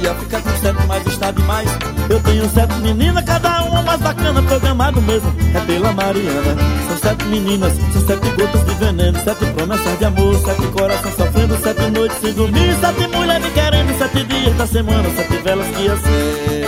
Queria 0.00 0.14
ficar 0.14 0.40
com 0.40 0.50
sete, 0.56 0.86
mas 0.88 1.06
está 1.06 1.30
demais. 1.30 1.68
Eu 2.08 2.18
tenho 2.20 2.48
sete 2.48 2.74
meninas, 2.76 3.22
cada 3.22 3.64
uma 3.64 3.82
mais 3.82 4.00
bacana, 4.00 4.42
programado 4.42 5.02
mesmo, 5.02 5.30
é 5.54 5.60
pela 5.60 5.92
Mariana. 5.92 6.56
São 6.88 6.96
sete 6.96 7.24
meninas, 7.26 7.74
são 7.92 8.06
sete 8.06 8.30
gotas 8.30 8.64
de 8.64 8.74
veneno, 8.76 9.22
sete 9.22 9.44
promessas 9.52 9.98
de 9.98 10.04
amor, 10.06 10.34
sete 10.38 10.66
corações 10.68 11.16
sofrendo, 11.16 11.58
sete 11.58 11.90
noites 11.90 12.16
sem 12.18 12.32
dormir, 12.32 12.74
sete 12.80 13.06
mulheres 13.14 13.44
me 13.44 13.50
querendo, 13.50 13.98
sete 13.98 14.24
dias 14.24 14.56
da 14.56 14.66
semana, 14.66 15.10
sete 15.10 15.36
velas 15.36 15.66
que 15.66 15.88
acendo. 15.90 16.59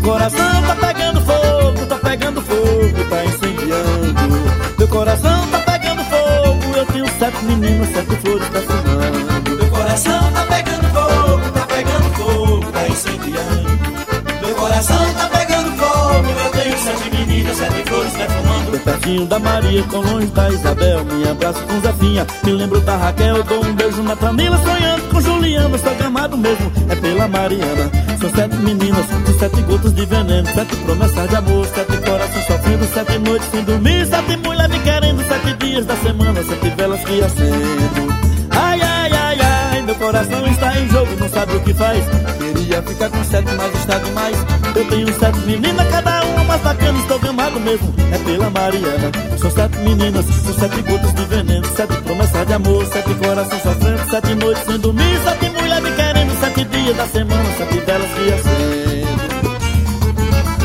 Meu 0.00 0.12
coração 0.12 0.62
tá 0.62 0.74
pegando 0.76 1.20
fogo, 1.20 1.86
tá 1.86 1.96
pegando 1.98 2.40
fogo, 2.40 3.10
tá 3.10 3.24
incendiando. 3.26 4.74
Meu 4.78 4.88
coração 4.88 5.46
tá 5.48 5.58
pegando 5.58 6.02
fogo, 6.04 6.76
eu 6.78 6.86
tenho 6.86 7.06
sete 7.18 7.44
meninos, 7.44 7.88
sete 7.90 8.16
flores 8.16 8.48
perfumando. 8.48 9.56
Meu 9.58 9.68
coração 9.68 10.32
tá 10.32 10.46
pegando 10.46 10.88
fogo, 10.88 11.50
tá 11.52 11.66
pegando 11.66 12.14
fogo, 12.14 12.72
tá 12.72 12.88
incendiando. 12.88 14.46
Meu 14.46 14.54
coração 14.54 15.14
tá 15.14 15.28
pegando 15.28 15.70
fogo, 15.76 16.28
eu 16.44 16.50
tenho 16.62 16.78
sete 16.78 17.10
meninas, 17.14 17.56
sete 17.58 17.90
flores 17.90 18.12
perfumando. 18.14 18.70
Bem 18.70 18.80
pertinho 18.80 19.26
da 19.26 19.38
Maria, 19.38 19.82
com 19.82 19.98
longe 19.98 20.26
da 20.28 20.48
Isabel, 20.48 21.04
me 21.04 21.28
abraço 21.28 21.60
com 21.66 21.80
Zefinha, 21.82 22.26
me 22.42 22.52
lembro 22.52 22.80
da 22.80 22.96
Raquel, 22.96 23.42
dou 23.42 23.62
um 23.62 23.74
beijo 23.74 24.02
na 24.02 24.16
Camila, 24.16 24.56
sonhando 24.64 25.08
com 25.10 25.20
Juliana, 25.20 25.76
sou 25.76 25.94
gamado 25.94 26.38
mesmo, 26.38 26.72
é 26.88 26.96
pela 26.96 27.28
Mariana. 27.28 27.99
São 28.20 28.28
sete 28.28 28.56
meninas, 28.56 29.06
sete 29.38 29.62
gotas 29.62 29.94
de 29.94 30.04
veneno 30.04 30.46
Sete 30.54 30.76
promessas 30.76 31.26
de 31.30 31.36
amor, 31.36 31.66
sete 31.66 31.96
corações 31.96 32.46
sofrendo 32.46 32.84
Sete 32.92 33.18
noites 33.18 33.48
sem 33.50 33.64
dormir, 33.64 34.06
sete 34.06 34.36
mulheres 34.36 34.76
me 34.76 34.80
querendo 34.80 35.26
Sete 35.26 35.54
dias 35.54 35.86
da 35.86 35.96
semana, 35.96 36.42
sete 36.42 36.68
velas 36.76 37.00
que 37.02 37.22
acendo. 37.22 38.14
Ai, 38.50 38.78
ai, 38.82 39.10
ai, 39.10 39.38
ai, 39.40 39.82
meu 39.82 39.94
coração 39.94 40.46
está 40.48 40.78
em 40.78 40.88
jogo 40.90 41.16
Não 41.18 41.30
sabe 41.30 41.56
o 41.56 41.60
que 41.60 41.72
faz. 41.72 42.04
Queria 42.36 42.82
ficar 42.82 43.08
com 43.08 43.24
sete, 43.24 43.48
mas 43.56 43.74
está 43.74 43.98
demais. 43.98 44.36
Eu 44.76 44.88
tenho 44.88 45.18
sete 45.18 45.38
meninas, 45.46 45.88
cada 45.88 46.22
uma 46.26 46.44
mais 46.44 46.60
bacana 46.60 46.98
Estou 46.98 47.18
gamado 47.20 47.58
mesmo, 47.58 47.94
é 48.12 48.18
pela 48.18 48.50
Mariana. 48.50 49.10
São 49.38 49.50
sete 49.50 49.78
meninas, 49.78 50.24
são 50.24 50.54
sete 50.54 50.82
gotas 50.82 51.14
de 51.14 51.24
veneno. 51.26 51.66
Sete 51.76 51.96
promessas 52.02 52.46
de 52.46 52.52
amor, 52.52 52.86
sete 52.86 53.14
corações 53.14 53.62
sofrendo 53.62 54.10
Sete 54.10 54.34
noites 54.34 54.64
sem 54.64 54.78
dormir, 54.78 55.20
sete 55.24 55.50
mulheres 55.50 55.82
me 55.82 55.90
querendo. 55.96 56.40
Sete 56.40 56.64
dias 56.64 56.96
da 56.96 57.06
semana, 57.06 57.44
sete 57.58 57.78
velas 57.80 58.10
que 58.10 58.32
acendo 58.32 59.30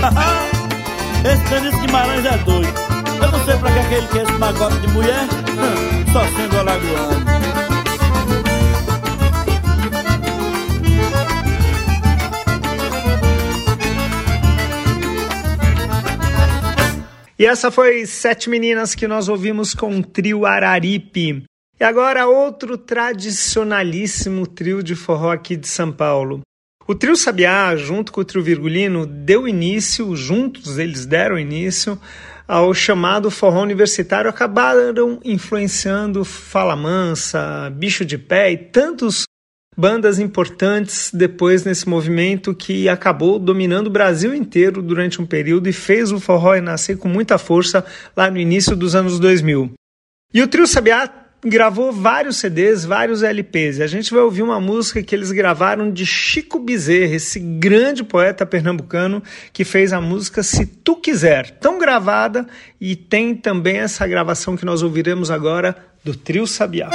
Esse 1.25 1.49
Benício 1.49 1.79
Guimarães 1.79 2.25
é 2.25 2.37
doido. 2.37 2.73
Eu 3.21 3.31
não 3.31 3.45
sei 3.45 3.57
pra 3.57 3.71
que, 3.71 3.79
é 3.79 3.83
que 3.83 4.07
quer 4.07 4.23
esse 4.23 4.33
magote 4.33 4.77
de 4.77 4.87
mulher. 4.89 5.27
Só 6.13 6.23
sendo 6.35 6.59
alagoano 6.59 7.74
E 17.37 17.45
essa 17.45 17.69
foi 17.69 18.05
Sete 18.05 18.49
Meninas 18.49 18.95
que 18.95 19.09
nós 19.09 19.27
ouvimos 19.27 19.73
com 19.73 19.99
o 19.99 20.01
trio 20.01 20.45
Araripe. 20.45 21.43
E 21.77 21.83
agora 21.83 22.25
outro 22.25 22.77
tradicionalíssimo 22.77 24.47
trio 24.47 24.81
de 24.81 24.95
forró 24.95 25.33
aqui 25.33 25.57
de 25.57 25.67
São 25.67 25.91
Paulo. 25.91 26.39
O 26.87 26.95
trio 26.95 27.17
Sabiá, 27.17 27.75
junto 27.75 28.13
com 28.13 28.21
o 28.21 28.25
trio 28.25 28.41
Virgulino, 28.41 29.05
deu 29.05 29.47
início, 29.47 30.15
juntos 30.15 30.77
eles 30.77 31.05
deram 31.05 31.37
início 31.37 31.99
ao 32.47 32.73
chamado 32.73 33.29
forró 33.29 33.63
universitário, 33.63 34.29
acabaram 34.29 35.19
influenciando 35.25 36.23
Fala 36.23 36.75
Mansa, 36.75 37.69
Bicho 37.71 38.05
de 38.05 38.17
Pé 38.17 38.51
e 38.51 38.57
tantos 38.57 39.25
bandas 39.75 40.19
importantes 40.19 41.11
depois 41.13 41.63
nesse 41.63 41.87
movimento 41.87 42.53
que 42.53 42.87
acabou 42.87 43.37
dominando 43.37 43.87
o 43.87 43.91
Brasil 43.91 44.33
inteiro 44.33 44.81
durante 44.81 45.21
um 45.21 45.25
período 45.25 45.67
e 45.67 45.73
fez 45.73 46.11
o 46.11 46.19
forró 46.19 46.55
nascer 46.61 46.97
com 46.97 47.09
muita 47.09 47.37
força 47.37 47.83
lá 48.15 48.29
no 48.31 48.37
início 48.37 48.75
dos 48.75 48.95
anos 48.95 49.19
2000. 49.19 49.73
E 50.33 50.41
o 50.41 50.47
trio 50.47 50.67
Sabiá 50.67 51.09
gravou 51.45 51.91
vários 51.91 52.37
CDs, 52.37 52.83
vários 52.83 53.21
LPs. 53.21 53.77
E 53.77 53.83
a 53.83 53.87
gente 53.87 54.11
vai 54.11 54.23
ouvir 54.23 54.41
uma 54.41 54.59
música 54.59 55.03
que 55.03 55.13
eles 55.13 55.31
gravaram 55.31 55.91
de 55.91 56.05
Chico 56.05 56.59
Bezerra, 56.59 57.15
esse 57.15 57.39
grande 57.39 58.03
poeta 58.03 58.45
pernambucano 58.45 59.21
que 59.53 59.63
fez 59.63 59.93
a 59.93 60.01
música 60.01 60.41
Se 60.41 60.65
Tu 60.65 60.95
Quiser, 60.95 61.51
tão 61.51 61.77
gravada 61.77 62.47
e 62.81 62.95
tem 62.95 63.35
também 63.35 63.77
essa 63.77 64.07
gravação 64.07 64.57
que 64.57 64.65
nós 64.65 64.81
ouviremos 64.81 65.29
agora 65.29 65.75
do 66.03 66.15
Trio 66.15 66.47
Sabiá. 66.47 66.89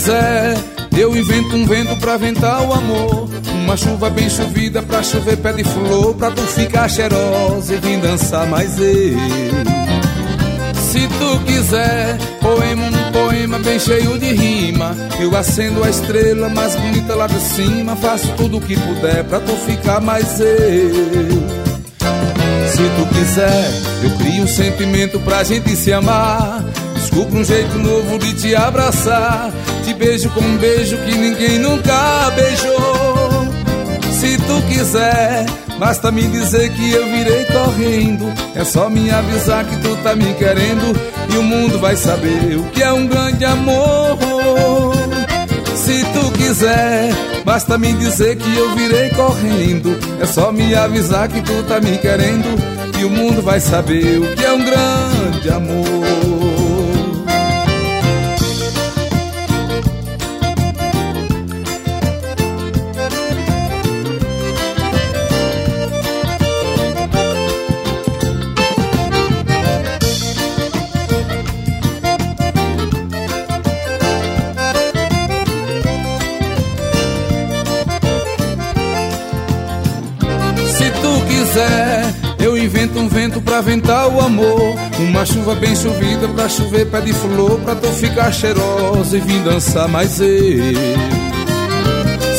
Quiser, 0.00 0.56
eu 0.96 1.14
invento 1.14 1.54
um 1.54 1.66
vento 1.66 1.94
pra 1.96 2.16
ventar 2.16 2.62
o 2.62 2.72
amor. 2.72 3.28
Uma 3.64 3.76
chuva 3.76 4.08
bem 4.08 4.30
chovida 4.30 4.80
pra 4.80 5.02
chover 5.02 5.36
pé 5.36 5.52
de 5.52 5.62
flor, 5.62 6.14
pra 6.14 6.30
tu 6.30 6.40
ficar 6.42 6.88
cheirosa 6.88 7.74
e 7.74 7.76
vir 7.76 7.98
dançar 7.98 8.46
mais 8.46 8.78
eu. 8.78 9.18
Se 10.74 11.06
tu 11.06 11.44
quiser, 11.44 12.16
poema 12.40 12.86
um 12.86 13.12
poema 13.12 13.58
bem 13.58 13.78
cheio 13.78 14.18
de 14.18 14.32
rima. 14.32 14.96
Eu 15.20 15.36
acendo 15.36 15.84
a 15.84 15.90
estrela 15.90 16.48
mais 16.48 16.74
bonita 16.76 17.14
lá 17.14 17.26
de 17.26 17.38
cima. 17.38 17.94
Faço 17.94 18.26
tudo 18.38 18.56
o 18.56 18.60
que 18.60 18.76
puder 18.76 19.22
pra 19.24 19.38
tu 19.38 19.52
ficar 19.66 20.00
mais 20.00 20.40
eu. 20.40 20.94
Se 22.68 22.82
tu 22.96 23.06
quiser, 23.14 23.70
eu 24.02 24.10
crio 24.16 24.44
um 24.44 24.48
sentimento 24.48 25.20
pra 25.20 25.44
gente 25.44 25.76
se 25.76 25.92
amar. 25.92 26.64
Descubro 27.10 27.40
um 27.40 27.44
jeito 27.44 27.76
novo 27.76 28.18
de 28.20 28.34
te 28.34 28.54
abraçar. 28.54 29.50
Te 29.82 29.92
beijo 29.94 30.30
com 30.30 30.40
um 30.40 30.56
beijo 30.58 30.96
que 30.98 31.12
ninguém 31.12 31.58
nunca 31.58 32.30
beijou. 32.36 33.48
Se 34.12 34.38
tu 34.38 34.62
quiser, 34.68 35.44
basta 35.76 36.12
me 36.12 36.22
dizer 36.28 36.70
que 36.70 36.92
eu 36.92 37.04
virei 37.06 37.44
correndo. 37.46 38.32
É 38.54 38.64
só 38.64 38.88
me 38.88 39.10
avisar 39.10 39.64
que 39.64 39.76
tu 39.78 39.96
tá 40.04 40.14
me 40.14 40.32
querendo 40.34 40.96
e 41.34 41.36
o 41.36 41.42
mundo 41.42 41.80
vai 41.80 41.96
saber 41.96 42.56
o 42.56 42.62
que 42.70 42.80
é 42.80 42.92
um 42.92 43.08
grande 43.08 43.44
amor. 43.44 44.16
Se 45.74 46.04
tu 46.04 46.30
quiser, 46.38 47.12
basta 47.44 47.76
me 47.76 47.92
dizer 47.94 48.36
que 48.36 48.56
eu 48.56 48.72
virei 48.76 49.10
correndo. 49.10 49.98
É 50.22 50.26
só 50.26 50.52
me 50.52 50.76
avisar 50.76 51.28
que 51.28 51.42
tu 51.42 51.60
tá 51.64 51.80
me 51.80 51.98
querendo 51.98 52.56
e 53.00 53.04
o 53.04 53.10
mundo 53.10 53.42
vai 53.42 53.58
saber 53.58 54.18
o 54.18 54.36
que 54.36 54.44
é 54.44 54.52
um 54.52 54.64
grande 54.64 55.50
amor. 55.50 56.59
Vento 83.10 83.40
pra 83.40 83.60
ventar 83.60 84.08
o 84.08 84.20
amor. 84.20 84.74
Uma 84.98 85.26
chuva 85.26 85.54
bem 85.54 85.74
chovida 85.74 86.28
pra 86.28 86.48
chover 86.48 86.86
pé 86.86 87.00
de 87.00 87.12
flor. 87.12 87.60
Pra 87.60 87.74
tu 87.74 87.88
ficar 87.88 88.32
cheirosa 88.32 89.16
e 89.16 89.20
vir 89.20 89.42
dançar 89.42 89.88
mais 89.88 90.20
eu. 90.20 90.28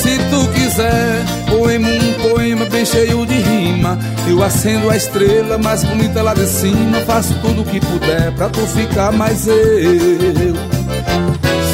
Se 0.01 0.17
tu 0.29 0.47
quiser, 0.53 1.23
poema 1.47 1.87
um 1.87 2.29
poema 2.29 2.65
bem 2.65 2.85
cheio 2.85 3.25
de 3.25 3.35
rima. 3.35 3.99
Eu 4.27 4.41
acendo 4.43 4.89
a 4.89 4.97
estrela 4.97 5.57
mais 5.57 5.83
bonita 5.83 6.21
lá 6.23 6.33
de 6.33 6.47
cima. 6.47 7.01
Faço 7.05 7.33
tudo 7.41 7.61
o 7.61 7.65
que 7.65 7.79
puder 7.79 8.31
pra 8.31 8.49
tu 8.49 8.61
ficar 8.61 9.11
mais 9.11 9.47
eu. 9.47 9.55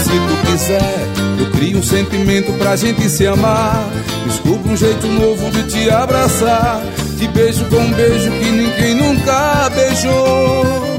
Se 0.04 0.10
tu 0.10 0.52
quiser, 0.52 0.98
eu 1.40 1.52
crio 1.52 1.78
um 1.80 1.84
sentimento 1.84 2.52
pra 2.58 2.76
gente 2.76 3.08
se 3.10 3.26
amar. 3.28 3.88
Desculpa 4.26 4.68
um 4.68 4.76
jeito 4.76 5.08
novo 5.08 5.50
de 5.52 5.64
te 5.64 5.90
abraçar. 5.90 6.82
Te 7.18 7.28
beijo 7.30 7.66
com 7.66 7.78
um 7.78 7.92
beijo 7.94 8.30
que 8.30 8.46
ninguém 8.46 8.94
nunca 8.94 9.72
beijou. 9.72 10.98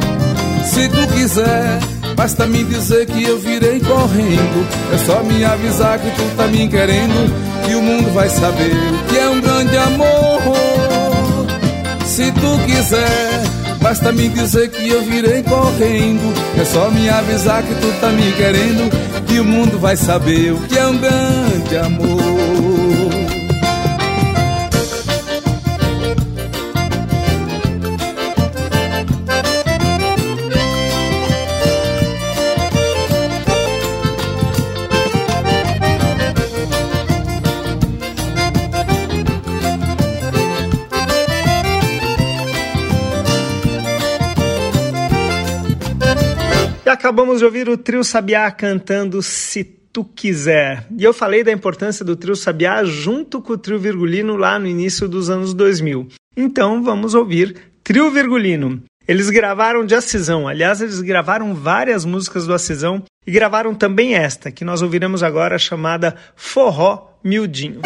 Se 0.65 0.89
tu 0.89 1.07
quiser, 1.15 1.79
basta 2.17 2.45
me 2.45 2.65
dizer 2.65 3.07
que 3.07 3.23
eu 3.23 3.39
virei 3.39 3.79
correndo. 3.79 4.67
É 4.93 4.99
só 5.07 5.23
me 5.23 5.45
avisar 5.45 5.97
que 6.01 6.11
tu 6.11 6.37
tá 6.37 6.49
me 6.49 6.67
querendo. 6.67 7.33
E 7.71 7.75
o 7.77 7.83
mundo 7.83 8.13
vai 8.13 8.29
saber 8.29 8.73
que 9.09 9.17
é 9.17 9.29
um 9.29 9.41
grande 9.41 9.77
amor. 9.77 11.47
Se 12.05 12.33
tu 12.33 12.59
quiser, 12.67 13.43
basta 13.81 14.11
me 14.11 14.29
dizer 14.29 14.71
que 14.71 14.89
eu 14.89 15.03
virei 15.03 15.45
correndo. 15.45 16.35
É 16.61 16.65
só 16.65 16.91
me 16.91 17.09
avisar 17.09 17.63
que 17.63 17.75
tu 17.77 17.93
tá 18.01 18.09
me 18.09 18.33
querendo. 18.33 18.91
E 19.33 19.39
o 19.39 19.45
mundo 19.45 19.79
vai 19.79 19.97
saber 19.97 20.53
o 20.53 20.59
que 20.63 20.77
é 20.77 20.85
um 20.85 20.99
grande 20.99 21.77
amor. 21.77 22.28
Acabamos 46.89 47.39
de 47.39 47.45
ouvir 47.45 47.69
o 47.69 47.77
Trio 47.77 48.03
Sabiá 48.03 48.51
cantando 48.51 49.23
Se 49.23 49.65
Tu 49.65 50.05
Quiser. 50.05 50.87
E 50.97 51.05
eu 51.05 51.13
falei 51.13 51.43
da 51.43 51.53
importância 51.53 52.05
do 52.05 52.17
Trio 52.17 52.37
Sabiá 52.37 52.85
junto 52.85 53.41
com 53.41 53.55
o 53.55 53.59
Trio 53.59 53.79
Virgulino 53.79 54.37
lá 54.37 54.59
no 54.59 54.67
início 54.67 55.09
dos 55.09 55.31
anos 55.31 55.55
2000. 55.55 56.09
Então 56.37 56.83
vamos 56.83 57.15
ouvir 57.15 57.57
Trio 57.83 58.11
Virgulino. 58.11 58.83
Eles 59.07 59.31
gravaram 59.31 59.87
de 59.87 59.95
Acisão, 59.95 60.47
aliás, 60.47 60.83
eles 60.83 61.01
gravaram 61.01 61.55
várias 61.55 62.05
músicas 62.05 62.47
do 62.47 62.53
Acisão 62.53 63.03
e 63.27 63.31
gravaram 63.31 63.75
também 63.75 64.15
esta, 64.15 64.51
que 64.51 64.65
nós 64.65 64.83
ouviremos 64.83 65.23
agora, 65.23 65.59
chamada 65.59 66.15
Forró 66.37 67.19
Miudinho. 67.25 67.81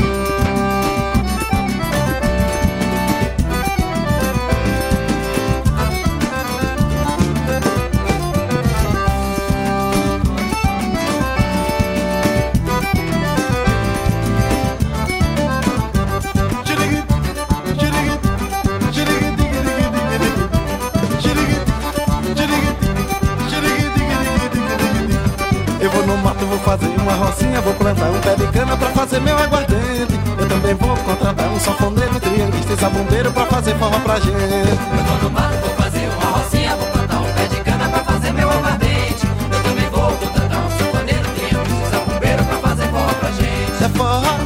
Fazer 27.23 27.25
uma 27.25 27.27
rocinha, 27.27 27.61
vou 27.61 27.75
plantar 27.75 28.11
um 28.11 28.21
pé 28.21 28.35
de 28.35 28.47
cana 28.49 28.77
pra 28.77 28.89
fazer 28.89 29.21
meu 29.21 29.39
aguardente. 29.39 30.21
Eu 30.39 30.49
também 30.49 30.75
vou 30.75 30.97
contratar 30.97 31.49
um 31.49 31.61
sanfoneiro, 31.61 32.21
trianguista 32.21 32.73
e 32.73 32.77
zabumbeiro 32.77 33.33
pra 33.33 33.47
fazer 33.47 33.75
forró 33.77 33.99
pra 34.01 34.17
gente. 34.17 34.33
Eu 34.33 35.05
vou 35.05 35.19
no 35.23 35.31
mato, 35.31 35.55
vou 35.61 35.71
fazer 35.77 36.09
uma 36.09 36.39
rocinha, 36.39 36.77
vou 36.77 36.87
plantar 36.89 37.21
um 37.21 37.33
pé 37.33 37.47
de 37.47 37.57
cana 37.61 37.89
pra 37.89 38.05
fazer 38.05 38.33
meu 38.33 38.51
aguardente. 38.51 39.27
Eu 39.53 39.63
também 39.63 39.89
vou 39.91 40.13
contratar 40.13 40.59
um 40.59 40.71
sanfoneiro, 40.71 41.29
trianguista 41.35 41.87
e 41.87 41.91
zabumbeiro 41.91 42.45
pra 42.45 42.57
fazer 42.59 42.89
forró 42.89 43.15
pra 43.15 43.31
gente. 43.31 43.85
É 43.85 43.89
forró, 43.89 44.37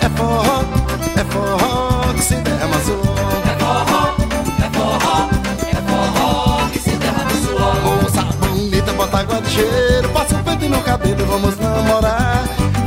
é 0.00 0.08
forró, 0.10 0.64
é 1.16 1.24
forró 1.24 2.12
que 2.12 2.22
se 2.22 2.34
derrama 2.36 2.80
suor. 2.80 3.42
É 3.44 3.58
forró, 3.58 4.14
é 4.58 4.70
forró, 4.76 5.28
é 5.70 5.80
forró 5.90 6.68
que 6.72 6.78
se 6.78 6.90
derrama 6.90 7.30
suor. 7.30 8.02
Moça 8.02 8.22
bonita, 8.38 8.92
bota 8.92 9.18
água 9.18 9.40
de 9.40 9.50
cheiro, 9.50 10.08
passa 10.10 10.34
o 10.34 10.42
vento 10.42 10.68
no 10.68 10.82
cabelo, 10.82 11.26
vamos 11.26 11.57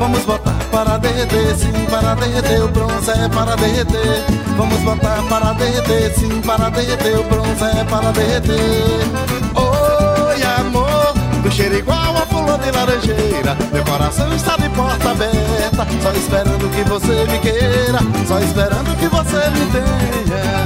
Vamos 0.02 0.26
botar 0.26 0.56
para 0.72 0.98
derreter, 0.98 1.56
sim, 1.56 1.72
para 1.90 2.16
derreter 2.16 2.64
o 2.64 2.68
bronze 2.70 3.12
é 3.12 3.30
para 3.30 3.56
derreter. 3.56 4.26
Vamos 4.58 4.80
botar 4.80 5.22
para 5.30 5.54
derreter, 5.54 6.12
sim, 6.16 6.42
para 6.42 6.70
derreter 6.72 7.20
o 7.20 7.24
bronze 7.26 7.64
é 7.64 7.84
para 7.84 8.12
derreter. 8.12 9.06
Oi, 9.54 10.44
amor, 10.60 11.14
do 11.44 11.52
cheiro 11.52 11.78
igual 11.78 12.18
a 12.18 12.26
flor 12.26 12.58
de 12.58 12.72
laranjeira. 12.72 13.56
Meu 13.72 13.84
coração 13.84 14.34
está 14.36 14.58
de 14.58 14.70
porta 14.70 15.12
aberta, 15.12 15.88
só 16.02 16.12
esperando 16.14 16.70
que 16.72 16.84
você 16.90 17.26
me 17.32 17.38
queira, 17.38 18.00
só 18.28 18.40
esperando 18.40 18.98
que 18.98 19.08
você 19.08 19.50
me 19.52 19.66
tenha. 19.72 20.66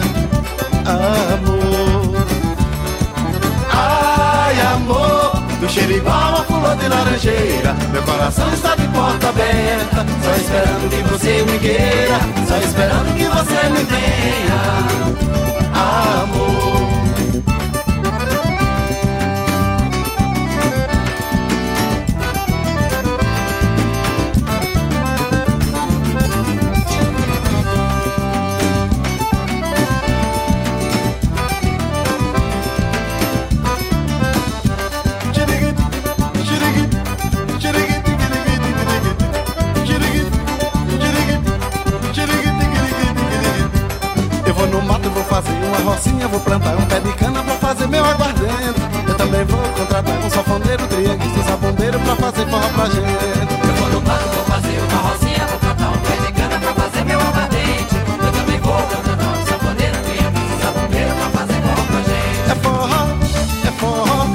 Amor. 0.85 2.25
Ai, 3.71 4.04
do 5.65 5.71
cheiro 5.71 5.93
igual 5.93 6.35
a 6.35 6.43
flor 6.43 6.75
de 6.75 6.87
laranjeira. 6.87 7.73
Meu 7.91 8.03
coração 8.03 8.53
está 8.53 8.75
de 8.75 8.87
porta 8.89 9.29
aberta, 9.29 10.05
só 10.23 10.35
esperando 10.35 10.89
que 10.89 11.01
você 11.11 11.43
me 11.43 11.59
queira, 11.59 12.19
só 12.47 12.57
esperando 12.57 13.15
que 13.15 13.25
você 13.25 13.69
me 13.69 13.85
tenha. 13.85 14.61
Amor. 15.73 16.84
Contratar 46.39 46.75
um 46.75 46.85
pé 46.85 46.99
de 46.99 47.13
cana 47.13 47.41
pra 47.43 47.53
fazer 47.55 47.87
meu 47.87 48.03
aguardente. 48.03 48.81
Eu 49.07 49.15
também 49.15 49.45
vou 49.45 49.63
contratar 49.69 50.17
um 50.17 50.29
safoneiro, 50.29 50.87
trianguista 50.87 51.39
e 51.39 51.43
sabondeiro 51.43 51.99
pra 51.99 52.15
fazer 52.17 52.45
forró 52.47 52.69
pra 52.75 52.85
gente. 52.87 53.67
Eu 53.67 53.75
vou 53.75 53.89
no 53.89 54.01
pato, 54.01 54.27
vou 54.35 54.43
fazer 54.43 54.79
uma 54.79 55.01
rocinha, 55.09 55.45
vou 55.47 55.59
plantar 55.59 55.89
um 55.89 55.97
pé 55.97 56.15
de 56.25 56.31
cana 56.33 56.59
pra 56.59 56.73
fazer 56.73 57.05
meu 57.05 57.19
aguardente. 57.19 57.95
Eu 58.19 58.31
também 58.33 58.59
vou 58.59 58.73
contratar 58.73 59.27
um 59.27 59.45
safoneiro, 59.45 59.97
trianguista 60.03 60.55
e 60.55 60.61
sabondeiro 60.61 61.15
pra 61.15 61.29
fazer 61.39 61.61
forró 61.61 61.83
pra 61.87 62.01
gente. 62.01 62.51
É 62.51 62.55
forró, 62.63 63.01
é 63.63 63.71
forró, 63.79 64.27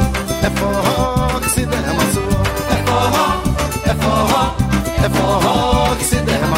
é 0.43 0.51
forró 0.59 1.41
que 1.41 1.51
se 1.51 1.67
derrama 1.67 2.03
suor. 2.13 2.43
É 2.71 2.77
forró, 2.89 3.43
é 3.85 3.95
forró, 3.95 4.55
é 5.05 5.09
forró 5.11 5.70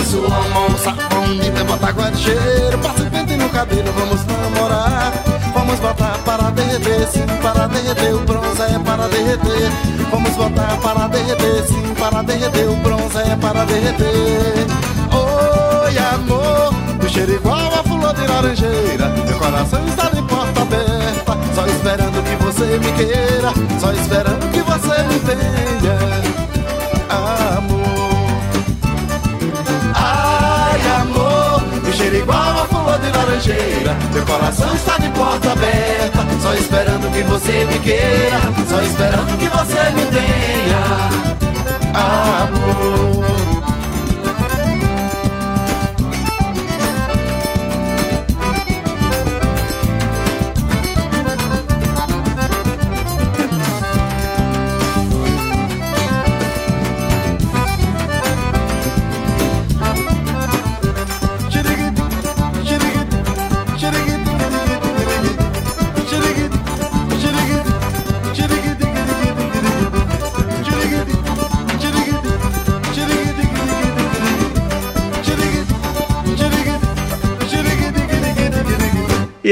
que 0.02 0.08
se 0.08 0.16
derrama 0.16 0.50
suor. 0.50 0.70
Moça 0.70 0.94
bonita, 1.10 1.64
bota 1.64 2.10
de 2.10 2.18
cheiro, 2.18 2.78
passa 2.78 3.02
o 3.02 3.10
pente 3.10 3.36
no 3.36 3.48
cabelo, 3.48 3.92
vamos 3.92 4.24
namorar. 4.26 5.12
Vamos 5.54 5.78
botar 5.80 6.18
para 6.24 6.50
derreter, 6.50 7.06
sim, 7.08 7.26
para 7.42 7.66
derreter, 7.68 8.14
o 8.14 8.20
bronze 8.20 8.62
é 8.62 8.78
para 8.78 9.08
derreter. 9.08 9.70
Vamos 10.10 10.30
botar 10.30 10.76
para 10.82 11.08
derreter, 11.08 11.66
sim, 11.66 11.94
para 11.98 12.22
derreter, 12.22 12.68
o 12.68 12.76
bronze 12.76 13.18
é 13.18 13.36
para 13.36 13.64
derreter. 13.64 14.66
Oi, 15.12 15.98
amor, 15.98 16.74
o 17.04 17.08
cheiro 17.08 17.32
igual 17.34 17.72
a 17.74 17.82
flor 17.82 18.14
de 18.14 18.26
laranjeira. 18.26 19.08
Meu 19.26 19.38
coração 19.38 19.86
está 19.86 20.08
de 20.08 20.22
porta 20.22 20.62
aberta, 20.62 21.38
só 21.54 21.66
esperando 21.66 22.22
que 22.22 22.44
você 22.44 22.78
me 22.78 22.92
queira, 22.92 23.52
só 23.78 23.92
esperando 23.92 24.50
que 24.50 24.62
você 24.62 25.02
me 25.02 25.18
tenha. 25.20 25.98
Amor. 27.08 27.41
Cheiro 31.92 32.16
igual 32.16 32.62
a 32.62 32.66
flor 32.66 32.98
de 32.98 33.10
laranjeira. 33.10 33.96
Meu 34.12 34.24
coração 34.24 34.74
está 34.74 34.98
de 34.98 35.08
porta 35.10 35.52
aberta, 35.52 36.18
só 36.40 36.54
esperando 36.54 37.12
que 37.12 37.22
você 37.22 37.64
me 37.66 37.78
queira, 37.80 38.40
só 38.68 38.82
esperando 38.82 39.38
que 39.38 39.48
você 39.48 39.81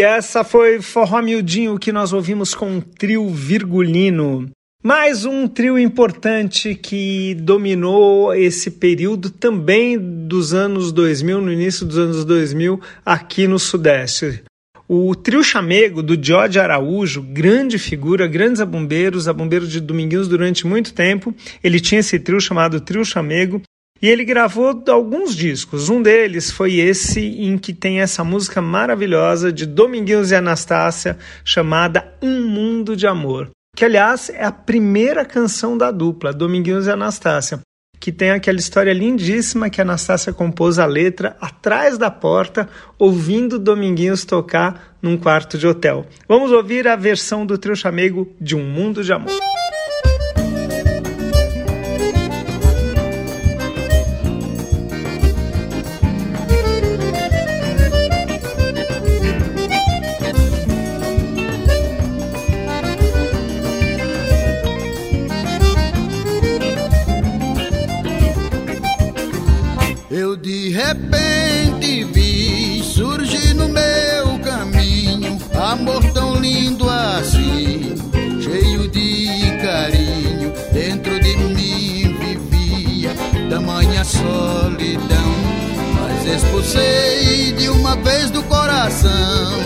E 0.01 0.03
essa 0.03 0.43
foi 0.43 0.81
Forró 0.81 1.21
Miudinho 1.21 1.79
que 1.79 1.93
nós 1.93 2.15
ouvimos 2.15 2.55
com 2.55 2.71
um 2.71 2.81
trio 2.81 3.29
virgulino. 3.29 4.49
Mais 4.83 5.27
um 5.27 5.47
trio 5.47 5.79
importante 5.79 6.75
que 6.75 7.35
dominou 7.35 8.35
esse 8.35 8.71
período 8.71 9.29
também 9.29 9.99
dos 9.99 10.55
anos 10.55 10.91
2000, 10.91 11.43
no 11.43 11.53
início 11.53 11.85
dos 11.85 11.99
anos 11.99 12.25
2000, 12.25 12.81
aqui 13.05 13.47
no 13.47 13.59
Sudeste. 13.59 14.43
O 14.89 15.15
trio 15.15 15.45
chamego 15.45 16.03
do 16.03 16.19
Jorge 16.19 16.59
Araújo, 16.59 17.21
grande 17.21 17.79
figura, 17.79 18.27
grandes 18.27 18.63
abumbeiros, 18.63 19.29
abumbeiro 19.29 19.69
de 19.69 19.81
Dominguinhos 19.81 20.29
durante 20.29 20.67
muito 20.67 20.95
tempo. 20.95 21.35
Ele 21.63 21.79
tinha 21.79 22.01
esse 22.01 22.19
trio 22.19 22.41
chamado 22.41 22.81
Trio 22.81 23.05
Chamego 23.05 23.61
e 24.03 24.09
ele 24.09 24.25
gravou 24.25 24.83
alguns 24.89 25.35
discos. 25.35 25.89
Um 25.89 26.03
deles 26.03 26.51
foi 26.51 26.77
esse 26.77 27.21
em 27.21 27.59
que 27.59 27.73
tem 27.73 28.01
essa 28.01 28.25
música 28.25 28.63
maravilhosa 28.63 29.53
de 29.53 29.67
Dominguinhos 29.67 30.31
e 30.31 30.35
Anastácia 30.35 31.19
chamada 31.45 32.15
Um 32.23 32.47
Mundo 32.47 32.97
de 32.97 33.07
Amor. 33.07 33.51
Que, 33.77 33.85
aliás, 33.85 34.31
é 34.31 34.45
a 34.45 34.53
primeira 34.53 35.25
canção 35.25 35.77
da 35.77 35.91
dupla, 35.91 36.33
Dominguinhos 36.33 36.87
e 36.87 36.91
Anastácia, 36.91 37.61
que 38.01 38.11
tem 38.11 38.31
aquela 38.31 38.59
história 38.59 38.93
lindíssima 38.93 39.71
que 39.71 39.81
Anastácia 39.81 40.33
compôs 40.33 40.79
a 40.79 40.87
letra 40.87 41.37
atrás 41.41 41.99
da 41.99 42.11
porta, 42.11 42.69
ouvindo 42.99 43.59
Dominguinhos 43.59 44.25
tocar 44.25 44.97
num 45.01 45.17
quarto 45.17 45.57
de 45.59 45.67
hotel. 45.67 46.07
Vamos 46.27 46.51
ouvir 46.51 46.89
a 46.89 46.97
versão 46.97 47.47
do 47.47 47.59
trio 47.59 47.77
chamego 47.77 48.35
de 48.41 48.57
Um 48.57 48.65
Mundo 48.65 49.05
de 49.05 49.13
Amor. 49.13 49.31
Repente 70.81 72.05
vi 72.05 72.83
surgir 72.83 73.55
no 73.55 73.69
meu 73.69 74.39
caminho 74.43 75.39
amor 75.55 76.03
tão 76.13 76.37
lindo 76.37 76.89
assim, 76.89 77.95
cheio 78.41 78.89
de 78.89 79.59
carinho. 79.63 80.53
Dentro 80.73 81.21
de 81.21 81.37
mim 81.37 82.17
vivia 82.19 83.11
tamanha 83.51 84.05
solidão, 84.05 85.31
mas 85.95 86.27
expulsei 86.37 87.53
de 87.53 87.69
uma 87.69 87.97
vez 87.97 88.31
do 88.31 88.43
coração. 88.45 89.61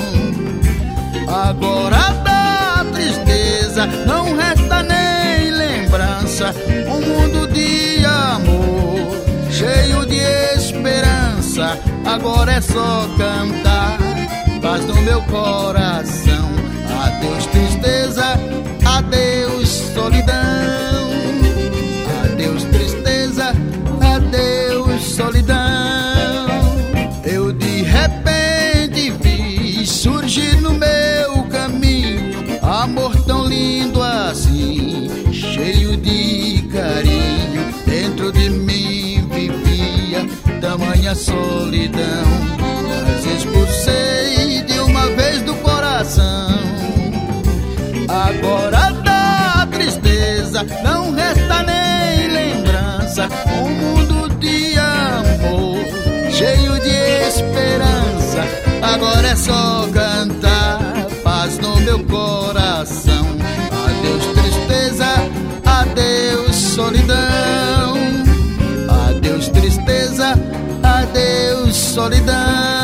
Agora 1.29 2.11
da 2.25 2.85
tristeza 2.93 3.87
não 4.07 4.37
resta 4.37 4.83
nem 4.83 5.51
lembrança, 5.51 6.55
um 6.89 7.01
mundo 7.01 7.47
de 7.53 8.05
amor 8.05 8.95
cheio 9.51 10.05
de 10.07 10.54
Agora 12.05 12.53
é 12.53 12.61
só 12.61 13.07
cantar, 13.17 13.99
paz 14.61 14.85
no 14.87 14.95
meu 15.03 15.23
coração. 15.23 16.51
Adeus, 17.05 17.47
tristeza, 17.47 18.25
adeus, 18.85 19.69
solidão. 19.95 21.04
Solidão. 41.15 42.25
Mas 43.07 43.25
expulsei 43.27 44.63
de 44.63 44.79
uma 44.81 45.07
vez 45.11 45.43
do 45.43 45.55
coração. 45.57 46.49
Agora 48.09 48.91
da 49.03 49.67
tristeza 49.71 50.65
não 50.83 51.13
resta 51.13 51.63
nem 51.63 52.29
lembrança. 52.29 53.29
Um 53.63 53.71
mundo 53.71 54.29
de 54.39 54.79
amor, 54.79 55.85
cheio 56.31 56.79
de 56.81 57.29
esperança. 57.29 58.45
Agora 58.83 59.29
é 59.29 59.37
só 59.37 59.89
cantar 59.93 61.07
paz 61.23 61.59
no 61.59 61.81
meu 61.81 62.05
coração. 62.05 63.27
Adeus, 63.87 64.27
tristeza, 64.35 65.07
adeus, 65.65 66.55
solidão. 66.55 67.64
Solidão. 71.75 72.84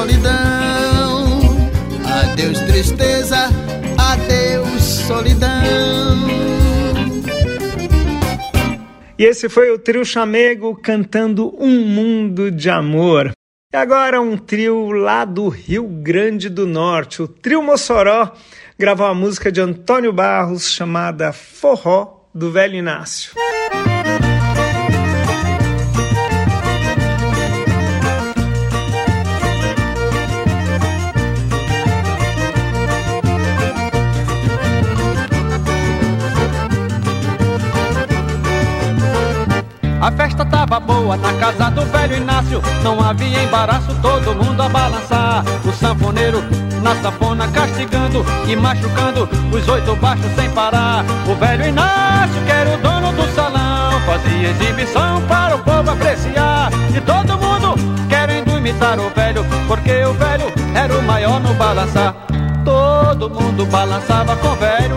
Solidão. 0.00 1.40
Adeus 2.22 2.58
tristeza, 2.60 3.36
adeus 3.98 4.82
solidão. 5.06 5.50
E 9.18 9.24
esse 9.24 9.50
foi 9.50 9.70
o 9.70 9.78
trio 9.78 10.02
Chamego 10.02 10.74
cantando 10.74 11.54
Um 11.62 11.84
Mundo 11.84 12.50
de 12.50 12.70
Amor. 12.70 13.32
E 13.72 13.76
agora 13.76 14.22
um 14.22 14.38
trio 14.38 14.90
lá 14.90 15.26
do 15.26 15.48
Rio 15.48 15.86
Grande 15.86 16.48
do 16.48 16.66
Norte, 16.66 17.20
o 17.20 17.28
Trio 17.28 17.62
Mossoró, 17.62 18.32
gravou 18.78 19.06
a 19.06 19.14
música 19.14 19.52
de 19.52 19.60
Antônio 19.60 20.12
Barros 20.14 20.70
chamada 20.70 21.30
Forró 21.30 22.26
do 22.34 22.50
Velho 22.50 22.74
Inácio. 22.74 23.32
Boa 41.00 41.16
na 41.16 41.32
casa 41.34 41.70
do 41.70 41.82
velho 41.86 42.16
Inácio. 42.16 42.62
Não 42.82 43.00
havia 43.02 43.42
embaraço, 43.42 43.94
todo 44.02 44.34
mundo 44.34 44.62
a 44.62 44.68
balançar. 44.68 45.44
O 45.64 45.72
sanfoneiro 45.72 46.42
na 46.82 46.94
sanfona 46.96 47.48
castigando 47.48 48.24
e 48.46 48.56
machucando 48.56 49.28
os 49.52 49.68
oito 49.68 49.96
baixos 49.96 50.30
sem 50.34 50.50
parar. 50.50 51.04
O 51.26 51.34
velho 51.34 51.66
Inácio, 51.66 52.42
que 52.44 52.52
era 52.52 52.70
o 52.74 52.78
dono 52.78 53.12
do 53.12 53.34
salão, 53.34 54.00
fazia 54.06 54.50
exibição 54.50 55.22
para 55.22 55.56
o 55.56 55.58
povo 55.60 55.90
apreciar. 55.90 56.70
E 56.94 57.00
todo 57.00 57.38
mundo 57.38 57.74
querendo 58.08 58.56
imitar 58.56 58.98
o 58.98 59.08
velho, 59.10 59.44
porque 59.66 60.04
o 60.04 60.12
velho 60.14 60.52
era 60.74 60.98
o 60.98 61.02
maior 61.02 61.40
no 61.40 61.54
balançar. 61.54 62.14
Todo 62.64 63.30
mundo 63.30 63.64
balançava 63.66 64.36
com 64.36 64.48
o 64.48 64.56
velho, 64.56 64.96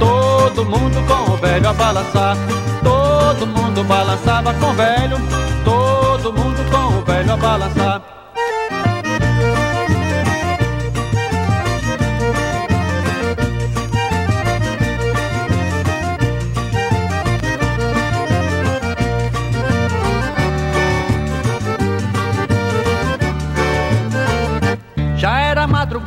todo 0.00 0.23
mundo 0.64 1.06
com 1.06 1.32
o 1.32 1.36
velho 1.38 1.68
a 1.68 1.72
balançar. 1.72 2.36
Todo 2.82 3.46
mundo 3.46 3.84
balançava 3.84 4.52
com 4.54 4.66
o 4.66 4.74
velho, 4.74 5.16
todo 5.64 6.32
mundo 6.32 6.70
com 6.70 6.98
o 6.98 7.04
velho 7.04 7.32
a 7.32 7.36
balançar. 7.36 8.23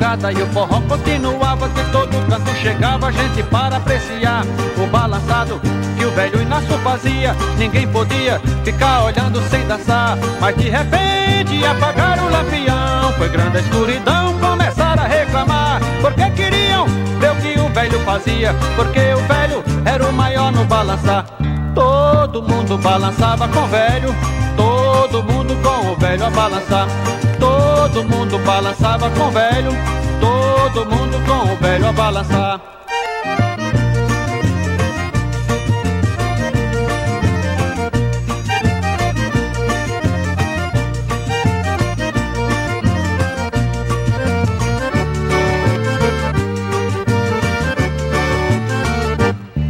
Madrugada 0.08 0.32
e 0.32 0.42
o 0.42 0.46
forró 0.46 0.80
continuava 0.88 1.68
De 1.68 1.84
todo 1.92 2.28
canto 2.28 2.54
chegava 2.56 3.12
gente 3.12 3.42
para 3.44 3.76
apreciar 3.76 4.44
O 4.82 4.86
balançado 4.86 5.60
que 5.98 6.04
o 6.04 6.10
velho 6.12 6.40
Inácio 6.40 6.78
fazia. 6.78 7.34
Ninguém 7.58 7.86
podia 7.88 8.40
ficar 8.64 9.04
olhando 9.04 9.42
sem 9.50 9.66
dançar 9.66 10.16
Mas 10.40 10.56
de 10.56 10.68
repente 10.68 11.64
apagaram 11.64 12.26
o 12.26 12.30
lampião. 12.30 13.12
Foi 13.18 13.28
grande 13.28 13.58
a 13.58 13.60
escuridão, 13.60 14.38
começaram 14.38 15.02
a 15.02 15.06
reclamar. 15.06 15.80
Porque 16.00 16.30
queriam 16.30 16.86
ver 16.86 17.32
o 17.32 17.36
que 17.36 17.60
o 17.60 17.68
velho 17.68 18.00
fazia? 18.00 18.54
Porque 18.76 19.00
o 19.12 19.26
velho 19.26 19.64
era 19.84 20.06
o 20.06 20.12
maior 20.12 20.52
no 20.52 20.64
balançar. 20.64 21.26
Todo 21.74 22.42
mundo 22.42 22.78
balançava 22.78 23.48
com 23.48 23.60
o 23.60 23.66
velho 23.66 24.14
Todo 25.10 25.22
mundo 25.22 25.56
com 25.62 25.92
o 25.92 25.96
velho 25.96 26.26
a 26.26 26.30
balançar 26.30 26.86
Todo 27.38 28.04
mundo 28.04 28.38
balançava 28.40 29.10
com 29.10 29.28
o 29.28 29.30
velho, 29.30 29.70
todo 30.20 30.86
mundo 30.86 31.16
com 31.26 31.52
o 31.52 31.56
velho 31.56 31.88
a 31.88 31.92
balançar. 31.92 32.60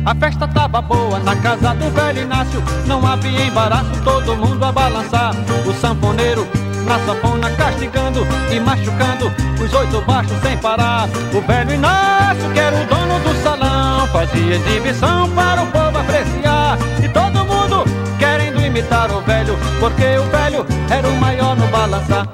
A 0.05 0.15
festa 0.15 0.48
boa 0.69 1.19
na 1.21 1.35
casa 1.37 1.75
do 1.75 1.91
velho 1.91 2.23
Inácio, 2.23 2.63
não 2.87 3.05
havia 3.07 3.47
embaraço, 3.47 3.91
todo 4.05 4.37
mundo 4.37 4.63
a 4.65 4.71
balançar. 4.71 5.33
O 5.67 5.73
sanfoneiro 5.73 6.47
na 6.85 6.99
sanfona 7.01 7.51
castigando 7.53 8.27
e 8.51 8.61
machucando 8.61 9.33
os 9.63 9.73
oito 9.73 10.01
baixos 10.03 10.39
sem 10.43 10.57
parar. 10.59 11.09
O 11.33 11.41
velho 11.41 11.75
Inácio, 11.75 12.51
que 12.53 12.61
era 12.61 12.77
o 12.77 12.87
dono 12.87 13.19
do 13.21 13.43
salão, 13.43 14.07
fazia 14.09 14.57
exibição 14.57 15.29
para 15.31 15.63
o 15.63 15.67
povo 15.69 15.99
apreciar. 15.99 16.79
E 17.03 17.09
todo 17.09 17.45
mundo 17.45 17.85
querendo 18.19 18.61
imitar 18.61 19.11
o 19.11 19.21
velho, 19.23 19.59
porque 19.81 20.19
o 20.19 20.25
velho 20.25 20.67
era 20.91 21.09
o 21.09 21.17
maior 21.17 21.57
no 21.57 21.67
balançar. 21.69 22.27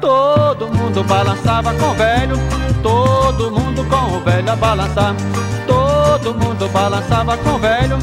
Todo 0.00 0.68
mundo 0.68 1.04
balançava 1.04 1.74
com 1.74 1.90
o 1.90 1.94
velho, 1.94 2.36
todo 2.82 3.50
mundo 3.50 3.84
com 3.84 4.16
o 4.16 4.20
velho 4.20 4.50
a 4.50 4.56
balançar. 4.56 5.14
Todo 5.66 5.79
mundo 6.34 6.68
balançava 6.68 7.36
com 7.38 7.50
o 7.50 7.58
velho, 7.58 7.98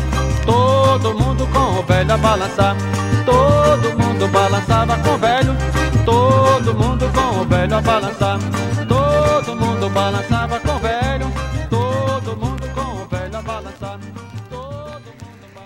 todo 0.46 1.14
mundo 1.14 1.48
com 1.48 1.80
o 1.80 1.84
velho 1.84 2.14
a 2.14 2.18
balançar. 2.18 2.76
Todo 3.26 4.00
mundo 4.00 4.28
balançava 4.30 4.98
com 5.00 5.10
o 5.10 5.18
velho, 5.18 5.56
todo 6.06 6.74
mundo 6.74 7.12
com 7.14 7.42
o 7.42 7.46
velho 7.46 7.76
a 7.76 7.82
balançar. 7.82 8.40
Todo 8.88 9.56
mundo 9.56 9.90
balançava 9.90 10.60
com 10.60 10.72
o 10.72 10.80
velho, 10.80 11.32
todo 11.70 12.38
mundo 12.38 12.68
com 12.74 13.04
o 13.04 13.06
velho 13.08 13.38
a 13.38 13.42
balançar. 13.42 14.00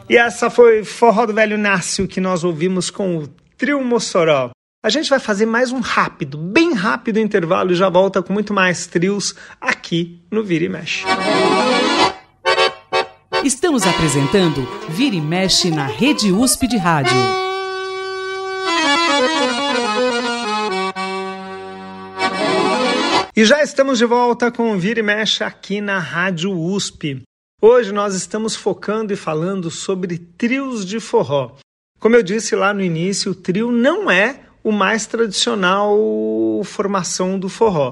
E 0.10 0.18
essa 0.18 0.50
foi 0.50 0.84
Forró 0.84 1.26
do 1.26 1.34
Velho 1.34 1.58
Nácio 1.58 2.08
que 2.08 2.20
nós 2.20 2.44
ouvimos 2.44 2.90
com 2.90 3.18
o 3.18 3.28
Trio 3.58 3.84
Mossoró. 3.84 4.50
A 4.84 4.90
gente 4.90 5.10
vai 5.10 5.20
fazer 5.20 5.46
mais 5.46 5.72
um 5.72 5.80
rápido, 5.80 6.40
bem 6.40 6.74
rápido 6.74 7.20
intervalo 7.20 7.72
e 7.72 7.76
já 7.76 7.88
volta 7.88 8.22
com 8.24 8.34
muito 8.34 8.52
mais 8.52 8.88
trios 8.88 9.36
aqui 9.62 10.20
no 10.32 10.44
Vira 10.44 10.66
e 10.66 10.70
Mexe. 10.70 11.06
Estamos 13.44 13.88
apresentando 13.88 14.68
Vira 14.88 15.16
e 15.16 15.22
Mexe 15.22 15.72
na 15.72 15.88
Rede 15.88 16.32
USP 16.32 16.68
de 16.68 16.78
Rádio. 16.78 17.18
E 23.36 23.44
já 23.44 23.64
estamos 23.64 23.98
de 23.98 24.06
volta 24.06 24.52
com 24.52 24.78
Vira 24.78 25.00
e 25.00 25.04
Mexe 25.04 25.44
aqui 25.44 25.82
na 25.82 25.98
Rádio 25.98 26.52
USP. 26.52 27.24
Hoje 27.60 27.92
nós 27.92 28.14
estamos 28.14 28.56
focando 28.56 29.12
e 29.12 29.16
falando 29.16 29.72
sobre 29.72 30.20
trios 30.20 30.86
de 30.86 31.00
forró. 31.00 31.56
Como 32.00 32.16
eu 32.16 32.22
disse 32.22 32.56
lá 32.56 32.72
no 32.76 32.82
início, 32.82 33.32
o 33.32 33.36
trio 33.36 33.72
não 33.72 34.10
é 34.12 34.42
o 34.64 34.72
mais 34.72 35.08
tradicional 35.08 35.98
formação 36.64 37.40
do 37.40 37.50
forró. 37.50 37.92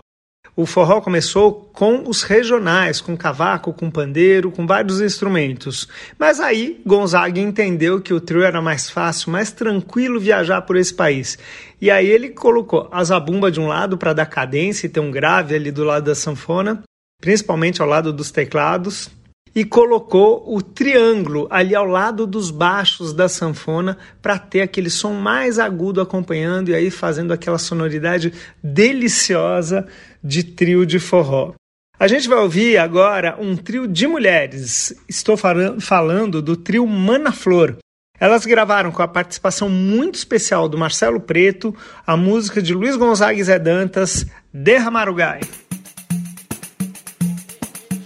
O 0.59 0.65
forró 0.65 0.99
começou 0.99 1.69
com 1.71 2.03
os 2.05 2.21
regionais, 2.21 2.99
com 2.99 3.15
cavaco, 3.15 3.71
com 3.71 3.89
pandeiro, 3.89 4.51
com 4.51 4.67
vários 4.67 4.99
instrumentos. 4.99 5.87
Mas 6.19 6.41
aí 6.41 6.81
Gonzaga 6.85 7.39
entendeu 7.39 8.01
que 8.01 8.13
o 8.13 8.19
trio 8.19 8.43
era 8.43 8.61
mais 8.61 8.89
fácil, 8.89 9.31
mais 9.31 9.53
tranquilo 9.53 10.19
viajar 10.19 10.63
por 10.63 10.75
esse 10.75 10.93
país. 10.93 11.39
E 11.79 11.89
aí 11.89 12.05
ele 12.05 12.31
colocou 12.31 12.89
a 12.91 13.01
zabumba 13.05 13.49
de 13.49 13.57
um 13.57 13.67
lado 13.67 13.97
para 13.97 14.11
dar 14.11 14.25
cadência 14.25 14.85
e 14.85 14.89
ter 14.89 14.99
um 14.99 15.11
grave 15.11 15.55
ali 15.55 15.71
do 15.71 15.85
lado 15.85 16.03
da 16.03 16.13
sanfona, 16.13 16.83
principalmente 17.21 17.81
ao 17.81 17.87
lado 17.87 18.11
dos 18.11 18.29
teclados, 18.29 19.09
e 19.55 19.63
colocou 19.63 20.43
o 20.53 20.61
triângulo 20.61 21.47
ali 21.49 21.73
ao 21.73 21.85
lado 21.85 22.27
dos 22.27 22.51
baixos 22.51 23.13
da 23.13 23.27
sanfona 23.27 23.97
para 24.21 24.37
ter 24.37 24.61
aquele 24.61 24.89
som 24.89 25.13
mais 25.13 25.57
agudo 25.57 26.01
acompanhando 26.01 26.69
e 26.69 26.75
aí 26.75 26.91
fazendo 26.91 27.31
aquela 27.31 27.57
sonoridade 27.57 28.33
deliciosa 28.61 29.87
de 30.23 30.43
trio 30.43 30.85
de 30.85 30.99
forró. 30.99 31.53
A 31.99 32.07
gente 32.07 32.29
vai 32.29 32.37
ouvir 32.39 32.77
agora 32.77 33.35
um 33.39 33.57
trio 33.57 33.85
de 33.87 34.07
mulheres. 34.07 34.93
Estou 35.07 35.35
falando 35.35 36.41
do 36.41 36.55
trio 36.55 36.87
Mana 36.87 37.31
Flor. 37.31 37.77
Elas 38.19 38.45
gravaram 38.45 38.91
com 38.91 39.01
a 39.01 39.07
participação 39.07 39.69
muito 39.69 40.15
especial 40.15 40.67
do 40.67 40.77
Marcelo 40.77 41.19
Preto 41.19 41.75
a 42.05 42.17
música 42.17 42.61
de 42.61 42.73
Luiz 42.73 42.95
Gonzaga 42.97 43.43
Zé 43.43 43.57
Dantas, 43.57 44.25
Derramar 44.53 45.09
o 45.09 45.13
Gai. 45.13 45.41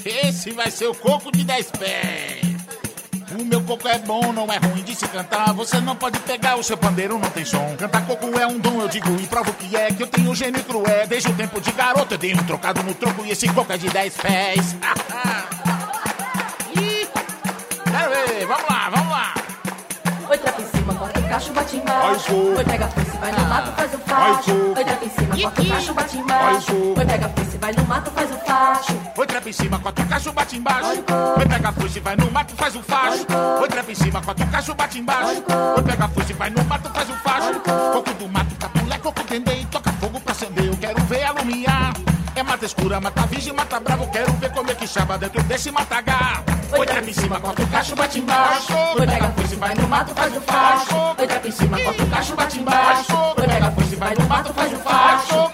Esse 0.06 0.52
vai 0.52 0.70
ser 0.70 0.88
o 0.88 0.96
coco 0.96 1.32
de 1.32 1.44
10 1.44 1.72
pés. 1.72 2.43
O 3.40 3.44
meu 3.46 3.62
coco 3.62 3.88
é 3.88 3.98
bom, 4.00 4.32
não 4.32 4.46
é 4.52 4.58
ruim 4.58 4.84
de 4.84 4.96
se 4.96 5.08
cantar. 5.08 5.54
Você 5.54 5.80
não 5.80 5.96
pode 5.96 6.20
pegar 6.20 6.56
o 6.56 6.64
seu 6.64 6.78
pandeiro, 6.78 7.18
não 7.18 7.30
tem 7.30 7.44
som. 7.44 7.76
Cantar 7.78 8.06
coco 8.06 8.28
é 8.40 8.46
um 8.46 8.60
dom, 8.60 8.82
eu 8.82 8.88
digo 8.88 9.10
e 9.20 9.26
provo 9.28 9.52
que 9.54 9.76
é. 9.76 9.92
Que 9.92 10.04
eu 10.04 10.08
tenho 10.08 10.34
gênio 10.36 10.64
cruel. 10.64 11.08
Desde 11.08 11.30
o 11.30 11.34
tempo 11.34 11.60
de 11.60 11.72
garoto 11.72 12.14
eu 12.14 12.18
dei 12.18 12.34
um 12.34 12.44
trocado 12.44 12.84
no 12.84 12.94
troco 12.94 13.26
e 13.26 13.32
esse 13.32 13.48
coco 13.50 13.72
é 13.74 13.78
de 13.78 13.90
10 13.90 14.18
pés. 14.18 14.76
Ih, 16.80 17.08
Quero 17.92 18.28
ver, 18.28 18.46
vamos 18.46 18.70
lá, 18.70 18.90
vamos 18.90 19.12
lá. 19.12 19.43
Cacho, 21.34 21.54
bate 21.54 21.78
embaixo. 21.78 22.36
Oi, 22.36 22.64
pega 22.64 22.86
a 22.86 22.90
foice, 22.90 23.18
vai 23.18 23.32
no 23.32 23.48
mato, 23.48 23.72
faz 23.72 23.94
o 23.94 23.98
facho. 23.98 24.52
Oi, 24.52 24.84
trepa 24.84 25.06
em 25.06 25.10
cima, 25.10 25.40
corta 25.40 25.62
o 25.62 25.68
cacho, 25.68 25.94
bate 25.94 26.18
embaixo. 26.18 26.74
Oi, 26.76 27.06
pega 27.06 27.26
a 27.26 27.30
foice, 27.30 27.58
vai 27.58 27.74
no 27.74 27.86
mato, 27.86 28.12
faz 28.12 28.32
o 28.32 28.38
facho. 28.46 29.00
Oi, 29.18 29.28
trepa 29.28 29.50
em 29.50 29.54
cima, 29.54 29.80
quatro 29.80 30.06
cacho, 30.06 30.32
bate 30.32 30.58
embaixo. 30.58 30.88
Oi, 31.38 31.46
pega 31.48 31.70
a 31.70 31.74
foice, 31.74 32.00
vai 32.00 32.16
no 32.16 32.32
mato, 32.32 32.56
faz 32.56 32.76
o 32.76 32.84
facho. 32.84 33.26
Oi, 33.62 33.68
trepa 33.68 33.92
em 33.92 33.96
cima, 33.96 34.22
quatro 34.22 34.48
cacho, 34.48 34.76
bate 34.76 35.00
embaixo. 35.00 35.44
Oi, 35.76 35.84
pega 35.84 36.06
a 36.06 36.08
foice, 36.10 36.34
vai 36.34 36.50
no 36.52 36.64
mato, 36.66 36.90
faz 36.90 37.10
o 37.10 37.14
facho. 37.14 37.60
Coco 37.94 38.14
do 38.14 38.28
mato, 38.30 38.56
capulé, 38.56 38.98
coco 39.00 39.24
tendê 39.24 39.62
e 39.62 39.66
toca 39.66 39.92
fogo 39.94 40.20
pra 40.20 40.32
acender. 40.34 40.66
Eu 40.66 40.78
quero 40.78 41.04
ver 41.06 41.24
alumiar. 41.24 41.94
É 42.36 42.42
mata 42.42 42.66
escura, 42.66 43.00
mata 43.00 43.28
virgem, 43.28 43.54
mata 43.54 43.80
bravo. 43.80 44.10
Quero 44.10 44.34
ver 44.34 44.52
como 44.52 44.72
é 44.72 44.74
que 44.74 44.88
chama 44.88 45.18
dentro 45.20 45.42
desse 45.44 45.72
matagar. 45.72 46.44
Oi, 46.78 46.86
trepa 46.86 47.08
em 47.08 47.14
cima, 47.14 47.40
quatro 47.40 47.68
cacho, 47.68 47.96
bate 47.96 48.20
embaixo. 48.20 48.74
Oi, 48.74 49.06
pega 49.06 49.28
a 49.28 49.32
foice, 49.32 49.56
vai 49.56 49.76
no 49.76 49.88
mato, 49.88 50.16
faz 50.16 50.36
o 50.36 50.42
facho. 50.42 50.96
Oi, 51.20 51.28
trepa 51.28 51.48
em 51.48 51.52
cima, 51.52 51.80
quatro 51.80 52.08
cacho, 52.08 52.36
bate 52.36 52.60
embaixo. 52.60 53.16
Oi, 53.38 53.48
pega 53.48 53.68
a 53.68 53.72
foice, 53.72 53.96
vai 53.96 54.16
no 54.16 54.28
mato, 54.28 54.54
faz 54.54 54.74
o 54.74 54.78
facho. 54.78 55.52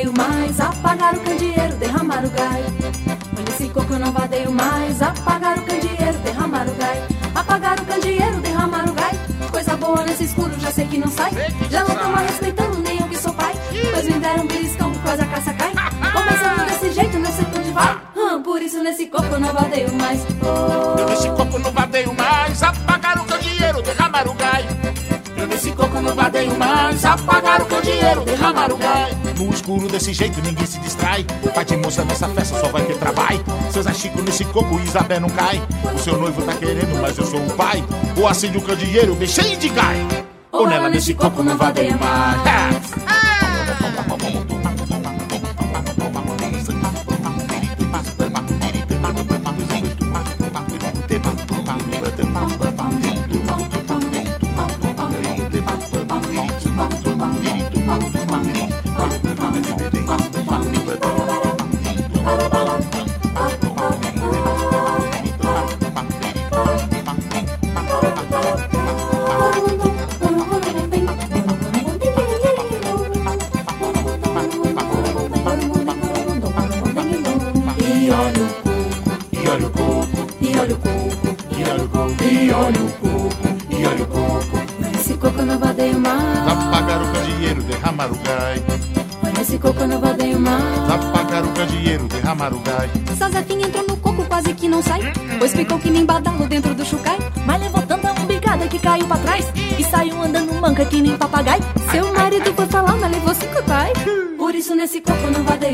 Vadeio 0.00 0.12
mais, 0.16 0.60
apagar 0.60 1.14
o 1.14 1.20
candeeiro, 1.20 1.76
derramar 1.76 2.24
o 2.24 2.30
gai. 2.30 2.64
Olha 3.36 3.50
esse 3.50 3.68
coco 3.68 3.92
eu 3.92 3.98
não 3.98 4.12
vadeio 4.12 4.52
mais, 4.52 5.02
apagar 5.02 5.58
o 5.58 5.62
candeeiro, 5.62 6.18
derramar 6.24 6.66
o 6.66 6.74
gai. 6.74 7.02
Apagar 7.34 7.78
o 7.78 7.84
candeeiro, 7.84 8.40
derramar 8.40 8.88
o 8.88 8.92
gai. 8.94 9.12
Coisa 9.50 9.76
boa 9.76 10.02
nesse 10.04 10.24
escuro, 10.24 10.52
já 10.58 10.70
sei 10.70 10.86
que 10.86 10.96
não 10.96 11.10
sai. 11.10 11.30
Já 11.70 11.84
não 11.84 11.94
tão 11.94 12.14
respeitando 12.14 12.78
nem 12.78 12.98
eu 12.98 13.08
que 13.08 13.16
sou 13.18 13.32
pai. 13.34 13.54
Pois 13.92 14.04
me 14.06 14.18
deram 14.18 14.44
um 14.44 14.46
beliscão, 14.46 14.92
quase 15.02 15.22
a 15.22 15.26
caça 15.26 15.52
cai. 15.52 15.72
Começando 16.12 16.66
desse 16.66 16.92
jeito, 16.92 17.32
sei 17.36 17.44
pra 17.44 17.60
onde 17.60 17.70
vai. 17.70 18.00
Hum, 18.16 18.42
por 18.42 18.62
isso 18.62 18.82
nesse 18.82 19.06
coco 19.06 19.26
eu 19.26 19.40
não 19.40 19.52
vadeio 19.52 19.92
mais. 19.94 20.20
Eu 20.98 21.06
nesse 21.06 21.28
coco 21.30 21.58
não 21.58 21.72
vadeio 21.72 22.14
mais, 22.14 22.62
apagar 22.62 23.18
o 23.18 23.24
candeeiro, 23.24 23.82
derramar 23.82 24.26
o 24.26 24.34
gai. 24.34 24.66
Eu 25.36 25.46
nesse 25.46 25.72
coco 25.72 26.00
não 26.00 26.14
vadeio 26.14 26.58
mais, 26.58 27.04
apagar 27.04 27.60
o 27.60 27.66
candeeiro, 27.66 28.24
derramar 28.24 28.72
o 28.72 28.76
gai. 28.78 29.19
No 29.40 29.54
escuro 29.54 29.88
desse 29.88 30.12
jeito 30.12 30.38
ninguém 30.42 30.66
se 30.66 30.78
distrai. 30.80 31.24
Pai 31.54 31.64
de 31.64 31.74
moça 31.78 32.04
nessa 32.04 32.28
festa 32.28 32.60
só 32.60 32.68
vai 32.68 32.84
ter 32.84 32.98
trabalho. 32.98 33.42
Seu 33.72 33.82
Zé 33.82 33.94
Chico 33.94 34.20
nesse 34.20 34.44
coco 34.44 34.78
Isabel 34.80 35.18
não 35.18 35.30
cai. 35.30 35.62
O 35.94 35.98
seu 35.98 36.18
noivo 36.18 36.42
tá 36.42 36.52
querendo, 36.54 37.00
mas 37.00 37.16
eu 37.16 37.24
sou 37.24 37.40
o 37.40 37.50
pai. 37.56 37.82
Ou 38.18 38.28
acende 38.28 38.58
o 38.58 38.60
candeeiro, 38.60 39.14
deixei 39.14 39.56
de 39.56 39.70
gai. 39.70 40.06
Ou 40.52 40.68
nela 40.68 40.90
nesse 40.90 41.14
coco 41.14 41.42
não 41.42 41.56
vadeio 41.56 41.98
mais. 41.98 42.90
E 43.16 43.29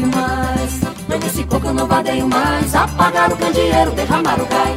mais. 0.04 0.80
Mas 1.08 1.20
nesse 1.20 1.44
coco 1.44 1.66
eu 1.66 1.74
não 1.74 1.86
vadeio 1.86 2.28
mais. 2.28 2.74
Apagar 2.74 3.32
o 3.32 3.36
candeeiro, 3.36 3.90
derramar 3.92 4.40
o 4.40 4.46
gai. 4.46 4.75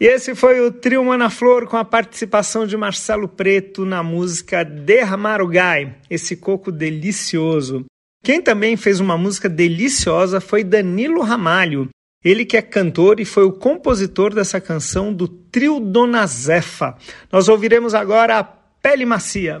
E 0.00 0.06
esse 0.06 0.34
foi 0.34 0.60
o 0.60 0.72
Trio 0.72 1.04
Mana 1.04 1.30
Flor 1.30 1.66
com 1.66 1.76
a 1.76 1.84
participação 1.84 2.66
de 2.66 2.76
Marcelo 2.76 3.28
Preto 3.28 3.84
na 3.84 4.02
música 4.02 4.64
Derramar 4.64 5.40
o 5.40 5.46
Gai, 5.46 5.94
esse 6.10 6.36
coco 6.36 6.72
delicioso. 6.72 7.84
Quem 8.24 8.42
também 8.42 8.76
fez 8.76 8.98
uma 8.98 9.16
música 9.16 9.48
deliciosa 9.48 10.40
foi 10.40 10.64
Danilo 10.64 11.20
Ramalho. 11.20 11.88
Ele 12.24 12.44
que 12.44 12.56
é 12.56 12.62
cantor 12.62 13.20
e 13.20 13.24
foi 13.24 13.44
o 13.44 13.52
compositor 13.52 14.34
dessa 14.34 14.60
canção 14.60 15.12
do 15.12 15.28
Trio 15.28 15.78
Dona 15.78 16.26
Zefa. 16.26 16.96
Nós 17.30 17.48
ouviremos 17.48 17.94
agora 17.94 18.38
a 18.38 18.44
Pele 18.44 19.04
Macia. 19.04 19.60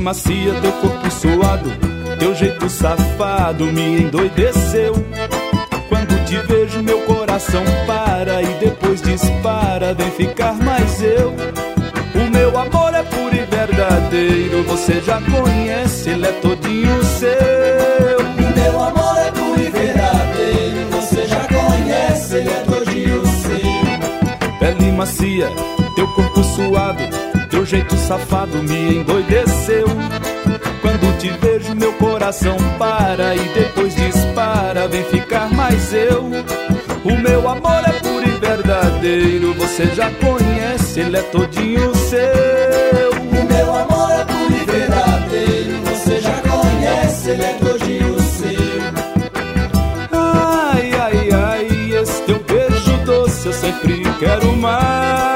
Macia, 0.00 0.54
teu 0.60 0.72
corpo 0.72 1.10
suado, 1.10 1.70
teu 2.18 2.34
jeito 2.34 2.68
safado 2.68 3.66
me 3.66 4.02
endoideceu. 4.02 4.94
Quando 5.88 6.24
te 6.24 6.36
vejo, 6.38 6.82
meu 6.82 7.00
coração 7.02 7.62
para 7.86 8.42
e 8.42 8.54
depois 8.54 9.02
dispara, 9.02 9.94
vem 9.94 10.10
ficar 10.12 10.54
mais 10.54 11.02
eu. 11.02 11.34
O 12.14 12.30
meu 12.30 12.58
amor 12.58 12.94
é 12.94 13.02
puro 13.02 13.34
e 13.34 13.44
verdadeiro, 13.44 14.62
você 14.64 15.00
já 15.00 15.20
conhece, 15.20 16.10
ele 16.10 16.26
é 16.26 16.32
todinho 16.32 17.04
seu. 17.04 18.20
O 18.20 18.58
meu 18.58 18.82
amor 18.82 19.18
é 19.18 19.30
puro 19.30 19.60
e 19.60 19.70
verdadeiro, 19.70 20.90
você 20.90 21.26
já 21.26 21.46
conhece, 21.46 22.36
ele 22.36 22.50
é 22.50 22.64
todinho 22.64 23.22
seu. 23.26 24.58
Pele 24.58 24.92
macia, 24.92 25.48
teu 25.94 26.08
corpo 26.08 26.42
suado, 26.42 27.02
teu 27.50 27.66
jeito 27.66 27.96
safado 27.96 28.62
me 28.62 28.96
endoideceu. 28.98 29.86
Quando 30.80 31.18
te 31.18 31.30
vejo, 31.30 31.74
meu 31.74 31.92
coração 31.94 32.56
para 32.78 33.34
e 33.34 33.40
depois 33.54 33.94
dispara. 33.94 34.86
Vem 34.86 35.02
ficar 35.04 35.50
mais 35.50 35.92
eu. 35.92 36.30
O 37.04 37.16
meu 37.16 37.48
amor 37.48 37.82
é 37.86 37.92
puro 37.92 38.28
e 38.28 38.38
verdadeiro. 38.38 39.52
Você 39.54 39.86
já 39.88 40.10
conhece, 40.12 41.00
ele 41.00 41.16
é 41.16 41.22
todinho 41.22 41.94
seu. 41.96 43.10
O 43.10 43.52
meu 43.52 43.74
amor 43.74 44.10
é 44.12 44.24
puro 44.24 44.54
e 44.54 44.64
verdadeiro. 44.70 45.80
Você 45.86 46.20
já 46.20 46.40
conhece, 46.42 47.30
ele 47.30 47.42
é 47.42 47.52
todinho 47.54 48.20
seu. 48.20 48.80
Ai, 50.12 50.92
ai, 51.00 51.28
ai, 51.32 52.00
esse 52.00 52.22
teu 52.22 52.36
é 52.36 52.52
beijo 52.52 52.96
doce 53.04 53.46
eu 53.46 53.52
sempre 53.52 54.02
quero 54.20 54.52
mais. 54.56 55.29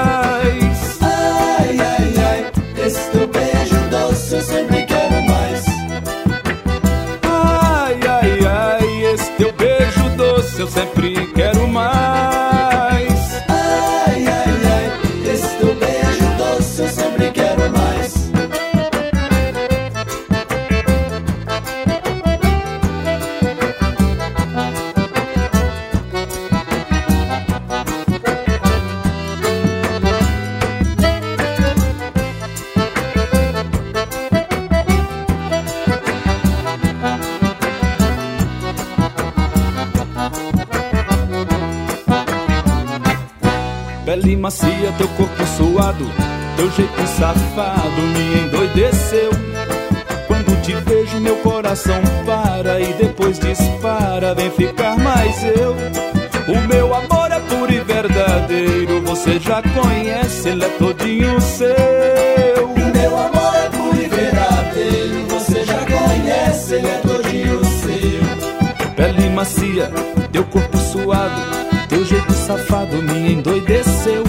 Já 59.55 59.63
conhece, 59.63 60.49
ele 60.49 60.65
é 60.65 60.69
todinho 60.69 61.41
seu. 61.41 62.65
O 62.65 62.93
meu 62.93 63.19
amor 63.19 63.55
é 63.55 63.69
puro 63.69 64.03
e 64.03 64.09
verdadeiro, 64.09 65.27
você 65.29 65.65
já 65.65 65.79
conhece, 65.79 66.75
ele 66.75 66.89
é 66.89 66.99
todinho 66.99 67.65
seu. 67.65 68.91
Pele 68.97 69.29
macia, 69.31 69.93
teu 70.33 70.45
corpo 70.45 70.77
suado, 70.79 71.41
teu 71.89 72.05
jeito 72.05 72.33
safado 72.33 72.97
me 73.03 73.35
endoideceu. 73.35 74.25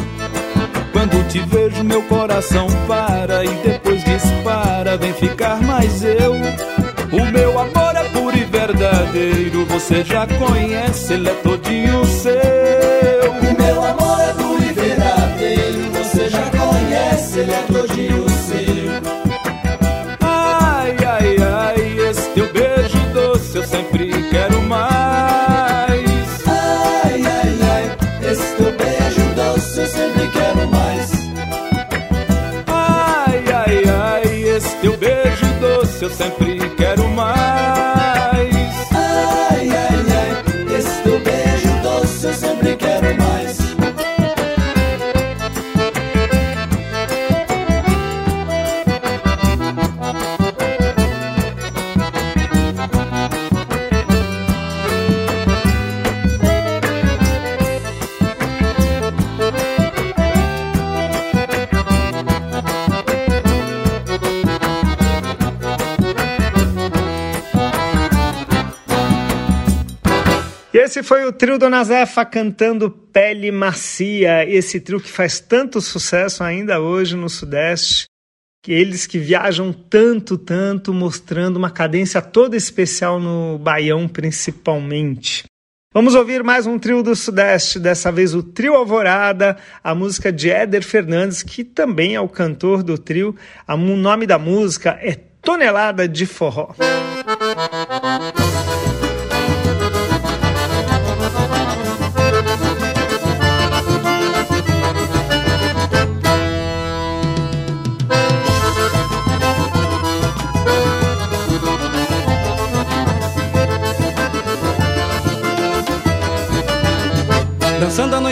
Quando 0.91 1.27
te 1.27 1.39
vejo, 1.39 1.83
meu 1.83 2.03
coração 2.03 2.67
para 2.87 3.43
e 3.43 3.49
depois 3.63 4.03
dispara, 4.03 4.95
vem 4.95 5.13
ficar 5.13 5.59
mais 5.61 6.03
eu. 6.03 6.33
O 6.33 7.25
meu 7.31 7.59
amor 7.59 7.95
é 7.95 8.03
puro 8.09 8.37
e 8.37 8.43
verdadeiro, 8.43 9.65
você 9.65 10.03
já 10.03 10.27
conhece, 10.27 11.13
ele 11.13 11.29
é 11.29 11.33
todinho 11.33 12.05
seu. 12.05 12.14
Eu 36.05 36.09
sempre 36.11 36.64
o 71.27 71.33
trio 71.33 71.57
Dona 71.57 71.83
Zefa 71.83 72.23
cantando 72.23 72.91
Pele 72.91 73.51
Macia, 73.51 74.47
esse 74.47 74.79
trio 74.79 74.99
que 74.99 75.11
faz 75.11 75.39
tanto 75.39 75.81
sucesso 75.81 76.43
ainda 76.43 76.79
hoje 76.79 77.15
no 77.15 77.29
Sudeste, 77.29 78.05
que 78.63 78.71
eles 78.71 79.07
que 79.07 79.17
viajam 79.17 79.73
tanto, 79.73 80.37
tanto, 80.37 80.93
mostrando 80.93 81.57
uma 81.57 81.71
cadência 81.71 82.21
toda 82.21 82.55
especial 82.55 83.19
no 83.19 83.57
Baião 83.57 84.07
principalmente. 84.07 85.45
Vamos 85.91 86.13
ouvir 86.13 86.43
mais 86.43 86.67
um 86.67 86.77
trio 86.77 87.01
do 87.01 87.15
Sudeste, 87.15 87.79
dessa 87.79 88.11
vez 88.11 88.35
o 88.35 88.43
Trio 88.43 88.75
Alvorada, 88.75 89.57
a 89.83 89.95
música 89.95 90.31
de 90.31 90.51
Éder 90.51 90.83
Fernandes, 90.83 91.41
que 91.41 91.63
também 91.63 92.15
é 92.15 92.21
o 92.21 92.29
cantor 92.29 92.83
do 92.83 92.97
trio. 92.97 93.35
O 93.67 93.77
nome 93.77 94.27
da 94.27 94.37
música 94.37 94.99
é 95.01 95.15
Tonelada 95.41 96.07
de 96.07 96.25
Forró. 96.25 96.75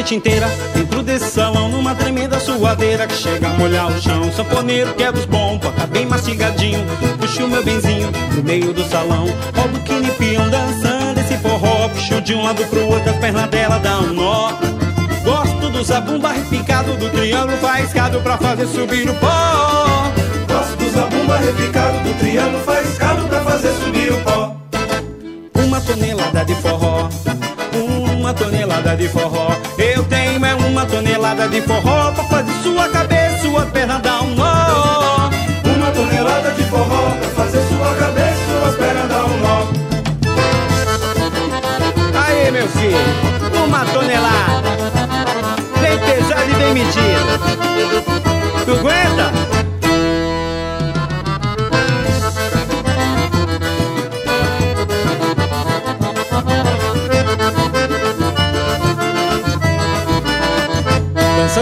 Noite 0.03 0.15
inteira 0.15 0.47
dentro 0.75 1.01
desse 1.01 1.29
salão 1.31 1.69
Numa 1.69 1.95
tremenda 1.95 2.37
suadeira 2.37 3.07
que 3.07 3.15
chega 3.15 3.47
a 3.47 3.53
molhar 3.53 3.87
o 3.87 4.01
chão. 4.01 4.31
Sanfoneiro 4.33 4.93
quebra 4.95 5.19
os 5.19 5.25
bom, 5.25 5.57
toca 5.57 5.87
bem 5.87 6.05
mastigadinho. 6.05 6.85
Puxa 7.19 7.45
o 7.45 7.47
meu 7.47 7.63
benzinho 7.63 8.11
no 8.35 8.43
meio 8.43 8.73
do 8.73 8.83
salão. 8.89 9.25
Roda 9.55 9.77
o 9.77 9.81
quinipião 9.81 10.49
dançando 10.49 11.19
esse 11.19 11.37
forró. 11.37 11.87
Puxa 11.89 12.19
de 12.21 12.33
um 12.33 12.43
lado 12.43 12.65
pro 12.65 12.85
outro, 12.85 13.09
as 13.09 13.17
pernas 13.17 13.49
dela 13.49 13.77
dá 13.79 13.99
um 13.99 14.13
nó. 14.13 14.51
Gosto 15.23 15.69
do 15.69 15.81
zabumba 15.81 16.33
repicado 16.33 16.97
Do 16.97 17.09
triângulo 17.09 17.57
faiscado 17.57 18.19
pra 18.19 18.37
fazer 18.37 18.67
subir 18.67 19.09
o 19.09 19.13
pó. 19.15 20.11
Gosto 20.47 20.75
do 20.77 20.89
zabumba 20.91 21.37
repicado 21.37 21.99
do 21.99 22.19
triângulo 22.19 22.63
faiscado 22.63 23.27
pra 23.29 23.41
fazer 23.41 23.71
subir 23.73 24.11
o 24.11 24.17
pó. 24.21 24.55
Uma 25.55 25.79
tonelada 25.79 26.43
de 26.43 26.55
forró 26.55 27.09
uma 28.23 28.33
tonelada 28.33 28.95
de 28.95 29.09
forró. 29.09 29.49
Tonelada 31.33 31.47
de 31.47 31.61
forró 31.63 32.32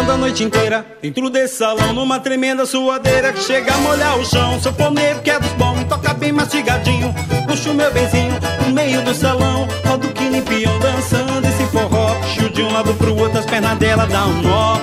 A 0.01 0.17
noite 0.17 0.43
inteira 0.43 0.85
dentro 1.01 1.29
desse 1.29 1.55
salão 1.55 1.93
Numa 1.93 2.19
tremenda 2.19 2.65
suadeira 2.65 3.31
que 3.31 3.41
chega 3.41 3.73
a 3.73 3.77
molhar 3.77 4.17
o 4.17 4.25
chão. 4.25 4.59
Sanfoneiro 4.59 5.21
que 5.21 5.29
é 5.29 5.39
dos 5.39 5.51
bons, 5.53 5.83
toca 5.85 6.13
bem 6.13 6.31
mastigadinho 6.33 7.13
Puxa 7.47 7.69
o 7.69 7.73
meu 7.73 7.89
benzinho 7.93 8.33
no 8.65 8.73
meio 8.73 9.01
do 9.03 9.13
salão. 9.13 9.67
Roda 9.85 10.07
o 10.07 10.11
quinipião 10.11 10.77
dançando 10.79 11.47
esse 11.47 11.63
forró 11.71 12.15
Puxa 12.15 12.49
de 12.49 12.61
um 12.61 12.73
lado 12.73 12.93
pro 12.95 13.15
outro, 13.15 13.39
as 13.39 13.45
pernas 13.45 13.77
dela 13.77 14.05
dá 14.05 14.25
um 14.25 14.41
nó. 14.41 14.79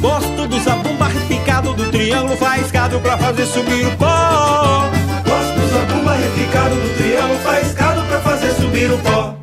Gosto 0.00 0.46
do 0.46 0.60
zabumba 0.60 1.06
repicado 1.06 1.72
do 1.74 1.90
triângulo 1.90 2.36
faiscado 2.36 3.00
Pra 3.00 3.18
fazer 3.18 3.46
subir 3.46 3.86
o 3.86 3.96
pó. 3.96 4.88
Gosto 5.24 5.60
do 5.60 5.72
zabumba 5.72 6.12
repicado 6.14 6.74
do 6.76 6.96
triângulo 6.96 7.38
faiscado 7.40 8.02
Pra 8.02 8.20
fazer 8.20 8.52
subir 8.54 8.92
o 8.92 8.98
pó. 8.98 9.34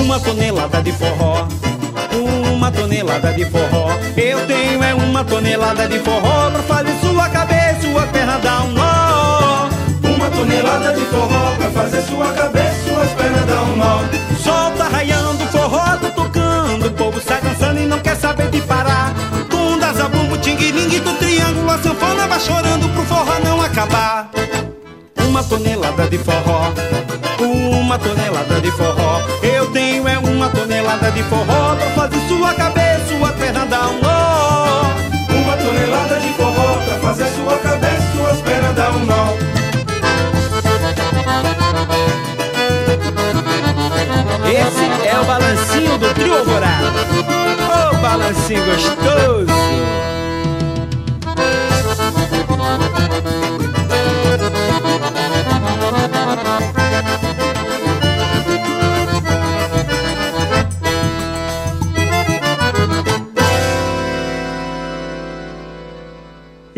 Uma 0.00 0.20
tonelada 0.20 0.82
de 0.82 0.92
forró 0.92 1.48
tonelada 3.02 3.32
de 3.32 3.44
forró. 3.46 3.98
Eu 4.16 4.46
tenho 4.46 4.82
é 4.82 4.94
uma 4.94 5.24
tonelada 5.24 5.88
de 5.88 5.98
forró 5.98 6.50
pra 6.50 6.62
fazer 6.62 6.94
sua 7.00 7.28
cabeça, 7.28 7.80
sua 7.82 8.02
pernas 8.06 8.40
dar 8.40 8.62
um 8.62 8.72
nó. 8.72 9.68
Uma 10.14 10.30
tonelada 10.30 10.92
de 10.92 11.04
forró 11.06 11.56
pra 11.58 11.70
fazer 11.70 12.02
sua 12.02 12.32
cabeça, 12.32 12.88
suas 12.88 13.10
pernas 13.10 13.46
dar 13.46 13.62
um 13.62 13.76
nó. 13.76 13.98
Sol 14.38 14.70
tá 14.78 14.88
raiando, 14.88 15.44
forró 15.48 15.96
tá 15.96 16.10
tocando, 16.14 16.86
o 16.86 16.90
povo 16.92 17.20
sai 17.20 17.40
dançando 17.40 17.80
e 17.80 17.86
não 17.86 17.98
quer 17.98 18.14
saber 18.14 18.48
de 18.50 18.60
parar. 18.62 19.12
Tunda, 19.50 19.92
zabumbo, 19.94 20.38
tingue-lingue 20.38 21.00
do 21.00 21.12
triângulo, 21.14 21.70
a 21.70 21.78
sanfona 21.78 22.28
vai 22.28 22.38
chorando 22.38 22.88
pro 22.92 23.02
forró 23.04 23.38
não 23.44 23.60
acabar. 23.60 24.30
Uma 25.26 25.42
tonelada 25.42 26.06
de 26.08 26.18
forró, 26.18 26.72
uma 27.80 27.98
tonelada 27.98 28.60
de 28.60 28.70
forró. 28.70 29.22
Eu 29.42 29.66
tenho 29.72 30.06
é 30.06 30.18
uma 30.18 30.48
tonelada 30.50 31.10
de 31.10 31.22
forró 31.24 31.74
pra 31.74 31.90
fazer 31.90 32.28
sua 32.28 32.54
cabeça 32.54 32.81
perna 33.52 33.66
dar 33.66 33.88
um 33.90 34.00
nó. 34.00 34.82
Uma 35.30 35.56
tonelada 35.56 36.20
de 36.20 36.28
forró 36.30 36.78
pra 36.84 36.98
fazer 37.00 37.26
sua 37.34 37.58
cabeça, 37.58 38.02
suas 38.16 38.40
pernas 38.40 38.74
dar 38.74 38.90
um 38.92 39.04
nó. 39.04 39.34
Esse 44.48 45.08
é 45.08 45.20
o 45.20 45.24
balancinho 45.24 45.98
do 45.98 46.14
trio 46.14 46.38
alvorada. 46.38 46.92
Oh, 47.68 47.96
balancinho 47.98 48.64
gostoso! 48.64 49.52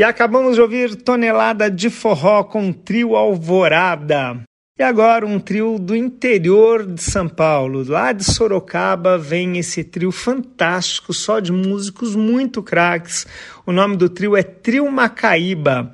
E 0.05 0.07
acabamos 0.07 0.57
de 0.57 0.61
ouvir 0.61 0.97
Tonelada 0.97 1.71
de 1.71 1.89
Forró 1.89 2.45
com 2.45 2.71
trio 2.71 3.17
Alvorada. 3.17 4.39
E 4.79 4.83
agora 4.83 5.25
um 5.25 5.41
trio 5.41 5.79
do 5.79 5.97
interior 5.97 6.85
de 6.85 7.01
São 7.01 7.27
Paulo, 7.27 7.83
lá 7.89 8.13
de 8.13 8.23
Sorocaba, 8.23 9.17
vem 9.17 9.57
esse 9.57 9.83
trio 9.83 10.13
fantástico, 10.13 11.15
só 11.15 11.41
de 11.41 11.51
músicos 11.51 12.15
muito 12.15 12.63
craques. 12.63 13.27
O 13.65 13.73
nome 13.73 13.97
do 13.97 14.11
trio 14.11 14.37
é 14.37 14.43
Trio 14.43 14.93
Macaíba. 14.93 15.93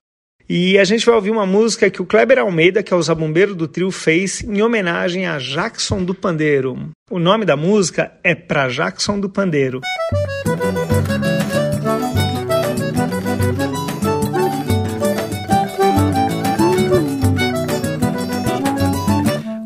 E 0.48 0.76
a 0.76 0.82
gente 0.82 1.06
vai 1.06 1.14
ouvir 1.14 1.30
uma 1.30 1.46
música 1.46 1.88
que 1.88 2.02
o 2.02 2.06
Kleber 2.06 2.40
Almeida, 2.40 2.82
que 2.82 2.92
é 2.92 2.96
o 2.96 3.02
zabumbeiro 3.02 3.54
do 3.54 3.68
trio, 3.68 3.92
fez 3.92 4.42
em 4.42 4.61
homenagem 4.61 5.24
a 5.28 5.38
Jackson 5.38 6.02
do 6.02 6.16
Pandeiro. 6.16 6.90
O 7.08 7.20
nome 7.20 7.44
da 7.44 7.56
música 7.56 8.11
é 8.24 8.34
Pra 8.34 8.68
Jackson 8.68 9.20
do 9.20 9.30
Pandeiro. 9.30 9.80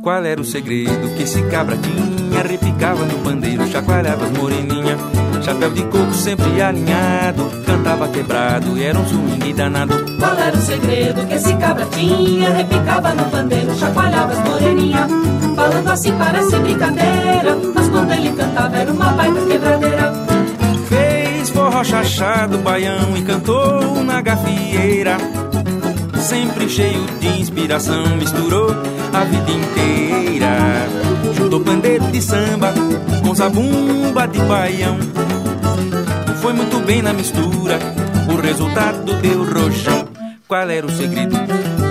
Qual 0.05 0.23
era 0.23 0.39
o 0.39 0.45
segredo 0.45 1.17
que 1.17 1.23
esse 1.23 1.43
cabra 1.45 1.79
tinha? 1.79 2.43
Repicava 2.43 3.07
no 3.07 3.21
pandeiro, 3.21 3.67
chacoalhava 3.67 4.27
as 4.27 4.33
moreninha. 4.33 4.99
Chapéu 5.43 5.71
de 5.71 5.83
coco 5.85 6.13
sempre 6.13 6.61
alinhado, 6.61 7.51
cantava 7.65 8.07
quebrado 8.09 8.77
e 8.77 8.85
era 8.85 8.99
um 8.99 9.07
swing 9.07 9.55
danado. 9.55 9.95
Qual 10.19 10.37
era 10.37 10.55
o 10.55 10.61
segredo 10.61 11.27
que 11.27 11.33
esse 11.33 11.57
cabra 11.57 11.87
tinha? 11.87 12.51
Repicava 12.51 13.15
no 13.15 13.25
pandeiro, 13.31 13.75
chacoalhava 13.77 14.35
as 14.35 14.47
moreninha. 14.47 15.09
Falando 15.57 15.89
assim 15.89 16.13
parece 16.19 16.55
brincadeira, 16.59 17.57
mas 17.75 17.89
quando 17.89 18.13
ele 18.13 18.31
cantava 18.33 18.77
era 18.77 18.93
uma 18.93 19.11
baita 19.13 19.41
quebradeira. 19.41 20.13
Fez 20.87 21.49
forró 21.49 21.83
chachado, 21.83 22.59
baião 22.59 23.17
e 23.17 23.23
cantou 23.23 24.05
na 24.05 24.21
gafieira 24.21 25.17
sempre 26.25 26.69
cheio 26.71 27.05
de 27.21 27.29
inspiração, 27.41 28.17
misturou 28.17 28.71
a 29.13 29.25
vida 29.25 29.51
inteira. 29.51 30.89
Juntou 31.37 31.61
pandeiro 31.61 32.07
de 32.07 32.23
samba 32.23 32.73
com 33.23 33.35
zabumba 33.35 34.27
de 34.27 34.39
baião. 34.41 34.97
Foi 36.41 36.55
muito 36.55 36.79
bem 36.81 37.03
na 37.03 37.13
mistura, 37.13 37.79
o 38.33 38.41
resultado 38.41 39.13
deu 39.21 39.45
rojão. 39.45 40.09
Qual 40.49 40.69
era 40.69 40.87
o 40.87 40.91
segredo? 40.91 41.37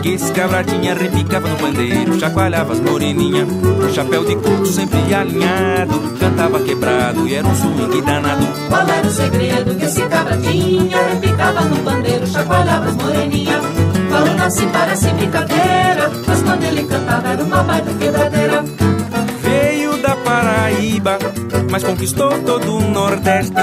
Que 0.02 0.10
esse 0.10 0.32
cabradinha 0.32 0.96
repicava 0.96 1.48
no 1.48 1.56
pandeiro, 1.58 2.20
chacoalhava 2.20 2.74
as 2.74 2.80
moreninha, 2.80 3.46
chapéu 3.94 4.26
de 4.26 4.36
coco 4.36 4.66
sempre 4.66 5.14
alinhado, 5.14 6.00
cantava 6.20 6.60
quebrado 6.60 7.28
e 7.28 7.36
era 7.36 7.48
um 7.48 7.56
swing 7.56 8.02
danado. 8.02 8.46
Qual 8.70 8.88
era 8.88 9.08
o 9.08 9.12
segredo? 9.12 9.76
Que 9.76 9.86
esse 9.86 10.02
cabradinha 10.08 10.98
repicava 11.10 11.62
no 11.62 11.78
pandeiro, 11.78 12.28
chacoalhava 12.28 12.90
as 12.90 12.96
moreninha, 12.96 13.60
falando 14.14 14.42
assim 14.42 14.70
parece 14.70 15.10
brincadeira, 15.10 16.12
mas 16.28 16.42
quando 16.44 16.64
ele 16.64 16.84
cantava 16.84 17.30
era 17.30 17.44
uma 17.44 17.64
baita 17.64 17.94
quebradeira. 17.94 18.64
Veio 19.42 19.98
da 19.98 20.16
Paraíba, 20.18 21.18
mas 21.72 21.84
conquistou 21.84 22.30
todo 22.44 22.78
o 22.78 22.82
Nordeste. 22.82 23.54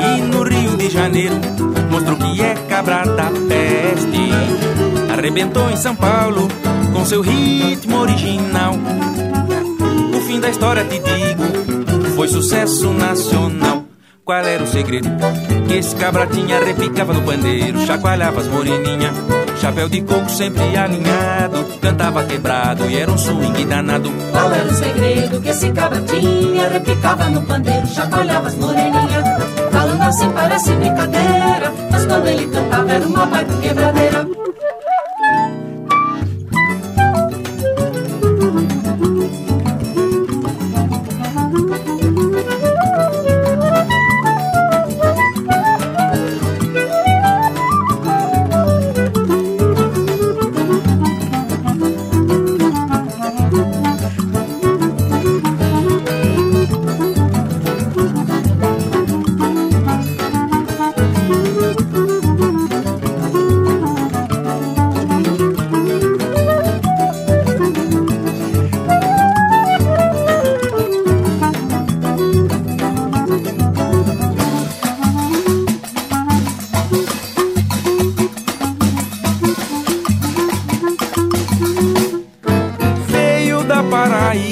E 0.00 0.20
no 0.22 0.44
Rio 0.44 0.76
de 0.76 0.88
Janeiro 0.88 1.34
mostrou 1.90 2.16
que 2.16 2.40
é 2.40 2.54
cabra 2.68 3.04
da 3.04 3.30
peste. 3.48 4.30
Arrebentou 5.12 5.68
em 5.70 5.76
São 5.76 5.96
Paulo 5.96 6.48
com 6.92 7.04
seu 7.04 7.20
ritmo 7.20 7.98
original. 7.98 8.74
O 10.16 10.20
fim 10.20 10.38
da 10.38 10.48
história 10.48 10.84
te 10.84 11.00
digo, 11.00 12.14
foi 12.14 12.28
sucesso 12.28 12.92
nacional. 12.92 13.83
Qual 14.24 14.42
era 14.42 14.64
o 14.64 14.66
segredo? 14.66 15.10
Que 15.68 15.74
esse 15.74 15.94
cabra 15.96 16.26
tinha 16.26 16.58
repicava 16.58 17.12
no 17.12 17.20
pandeiro, 17.20 17.78
chacoalhava 17.84 18.40
as 18.40 18.46
moreninha, 18.46 19.12
chapéu 19.60 19.86
de 19.86 20.00
coco 20.00 20.30
sempre 20.30 20.74
alinhado, 20.74 21.62
cantava 21.78 22.24
quebrado 22.24 22.88
e 22.88 22.96
era 22.96 23.12
um 23.12 23.18
swing 23.18 23.66
danado. 23.66 24.10
Qual 24.32 24.50
era 24.50 24.64
o 24.64 24.74
segredo? 24.74 25.42
Que 25.42 25.50
esse 25.50 25.70
cabra 25.72 26.00
tinha 26.00 26.68
repicava 26.68 27.28
no 27.28 27.42
pandeiro, 27.42 27.86
chacoalhava 27.86 28.48
as 28.48 28.54
moreninha, 28.54 29.24
falando 29.70 30.02
assim 30.02 30.30
parece 30.30 30.72
brincadeira, 30.72 31.72
mas 31.90 32.06
quando 32.06 32.26
ele 32.26 32.46
cantava 32.46 32.92
era 32.92 33.06
uma 33.06 33.26
baita 33.26 33.56
quebradeira. 33.58 34.26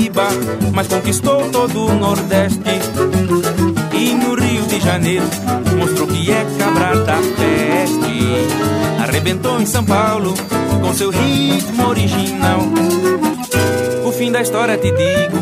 Paraíba, 0.02 0.28
mas 0.72 0.88
conquistou 0.88 1.48
todo 1.50 1.86
o 1.86 1.94
Nordeste. 1.94 2.60
E 3.92 4.14
no 4.14 4.34
Rio 4.34 4.62
de 4.66 4.80
Janeiro 4.80 5.24
mostrou 5.78 6.08
que 6.08 6.30
é 6.30 6.44
cabra 6.58 6.96
da 7.04 7.16
peste. 7.16 9.02
Arrebentou 9.02 9.60
em 9.60 9.66
São 9.66 9.84
Paulo 9.84 10.34
com 10.80 10.94
seu 10.94 11.10
ritmo 11.10 11.88
original. 11.88 12.60
O 14.04 14.12
fim 14.12 14.32
da 14.32 14.40
história 14.40 14.76
te 14.76 14.90
digo, 14.90 15.38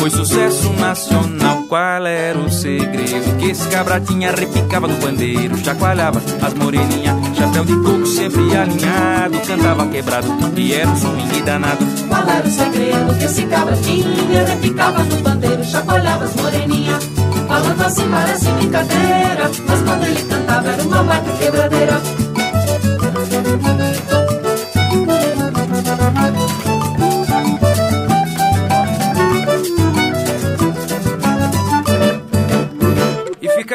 foi 0.00 0.08
sucesso 0.08 0.72
nacional. 0.72 1.64
Qual 1.68 2.06
era 2.06 2.38
o 2.38 2.50
segredo? 2.50 3.36
Que 3.38 3.50
esse 3.50 3.68
cabra 3.68 4.00
tinha 4.00 4.32
repicava 4.32 4.88
no 4.88 4.96
pandeiro, 4.96 5.58
chacoalhava 5.58 6.22
as 6.40 6.54
moreninha, 6.54 7.14
chapéu 7.34 7.64
de 7.66 7.76
coco 7.76 8.06
sempre 8.06 8.56
alinhado, 8.56 9.38
cantava 9.46 9.86
quebrado 9.88 10.26
e 10.56 10.72
era 10.72 10.88
um 10.88 10.96
swing 10.96 11.42
danado. 11.42 11.84
Qual 12.08 12.28
era 12.28 12.46
o 12.46 12.50
segredo 12.50 13.18
que 13.18 13.24
esse 13.24 13.42
cabra 13.44 13.76
tinha? 13.76 14.44
Repicava 14.46 15.04
no 15.04 15.16
bandeiro, 15.16 15.64
chacoalhava 15.64 16.24
as 16.24 16.34
moreninha. 16.34 16.98
Falando 17.46 17.82
assim 17.82 18.08
parece 18.10 18.50
brincadeira, 18.52 19.50
mas 19.68 19.82
quando 19.82 20.04
ele 20.06 20.22
cantava 20.22 20.68
era 20.70 20.82
uma 20.82 21.02
baita 21.02 21.30
quebradeira. 21.32 22.00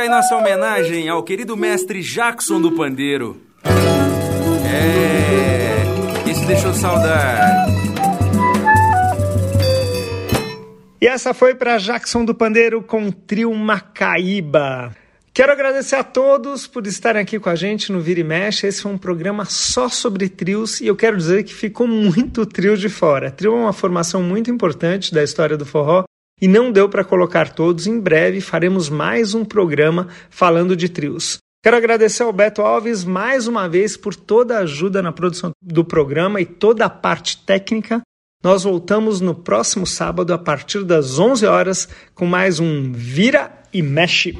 Aí 0.06 0.10
nossa 0.10 0.36
homenagem 0.36 1.10
ao 1.10 1.24
querido 1.24 1.58
mestre 1.58 2.02
Jackson 2.02 2.62
do 2.62 2.72
Pandeiro. 2.72 3.42
É, 4.64 6.30
esse 6.30 6.46
deixou 6.46 6.74
saudade. 6.74 7.74
E 11.02 11.08
essa 11.08 11.34
foi 11.34 11.56
para 11.56 11.78
Jackson 11.78 12.24
do 12.24 12.36
Pandeiro 12.36 12.84
com 12.84 13.12
trio 13.12 13.54
Macaíba. 13.54 14.96
Quero 15.34 15.52
agradecer 15.52 15.96
a 15.96 16.04
todos 16.04 16.68
por 16.68 16.86
estarem 16.88 17.22
aqui 17.22 17.40
com 17.40 17.50
a 17.50 17.56
gente 17.56 17.92
no 17.92 18.00
Vira 18.00 18.20
e 18.20 18.24
Mexe. 18.24 18.68
Esse 18.68 18.84
foi 18.84 18.92
um 18.92 18.98
programa 18.98 19.44
só 19.46 19.90
sobre 19.90 20.30
trios 20.30 20.80
e 20.82 20.88
eu 20.88 20.96
quero 20.96 21.18
dizer 21.18 21.44
que 21.44 21.54
ficou 21.54 21.88
muito 21.88 22.46
trio 22.46 22.78
de 22.78 22.90
fora. 22.90 23.32
Trio 23.32 23.54
é 23.54 23.56
uma 23.56 23.74
formação 23.74 24.22
muito 24.22 24.52
importante 24.52 25.14
da 25.14 25.24
história 25.24 25.58
do 25.58 25.66
forró 25.66 26.06
e 26.42 26.48
não 26.48 26.72
deu 26.72 26.90
para 26.90 27.04
colocar 27.04 27.50
todos. 27.50 27.88
Em 27.88 28.00
breve 28.00 28.42
faremos 28.42 28.90
mais 28.90 29.34
um 29.34 29.46
programa 29.46 30.08
falando 30.30 30.76
de 30.76 30.90
trios. 30.90 31.38
Quero 31.64 31.78
agradecer 31.78 32.22
ao 32.22 32.32
Beto 32.32 32.62
Alves 32.62 33.04
mais 33.04 33.48
uma 33.48 33.68
vez 33.68 33.98
por 33.98 34.16
toda 34.16 34.58
a 34.58 34.62
ajuda 34.62 35.02
na 35.02 35.12
produção 35.12 35.52
do 35.62 35.84
programa 35.84 36.40
e 36.40 36.46
toda 36.46 36.86
a 36.86 36.90
parte 36.90 37.44
técnica. 37.44 38.02
Nós 38.44 38.64
voltamos 38.64 39.20
no 39.20 39.34
próximo 39.34 39.88
sábado 39.88 40.32
a 40.32 40.38
partir 40.38 40.84
das 40.84 41.18
11 41.18 41.48
horas 41.48 41.90
com 42.14 42.28
mais 42.28 42.60
um 42.60 42.92
Vira 42.94 43.52
e 43.74 43.82
Mexe. 43.82 44.38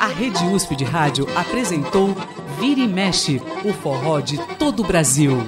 A 0.00 0.06
Rede 0.08 0.44
USP 0.46 0.74
de 0.74 0.82
Rádio 0.82 1.28
apresentou 1.36 2.16
Vira 2.58 2.80
e 2.80 2.88
Mexe, 2.88 3.40
o 3.64 3.72
forró 3.72 4.18
de 4.18 4.36
todo 4.58 4.82
o 4.82 4.84
Brasil. 4.84 5.38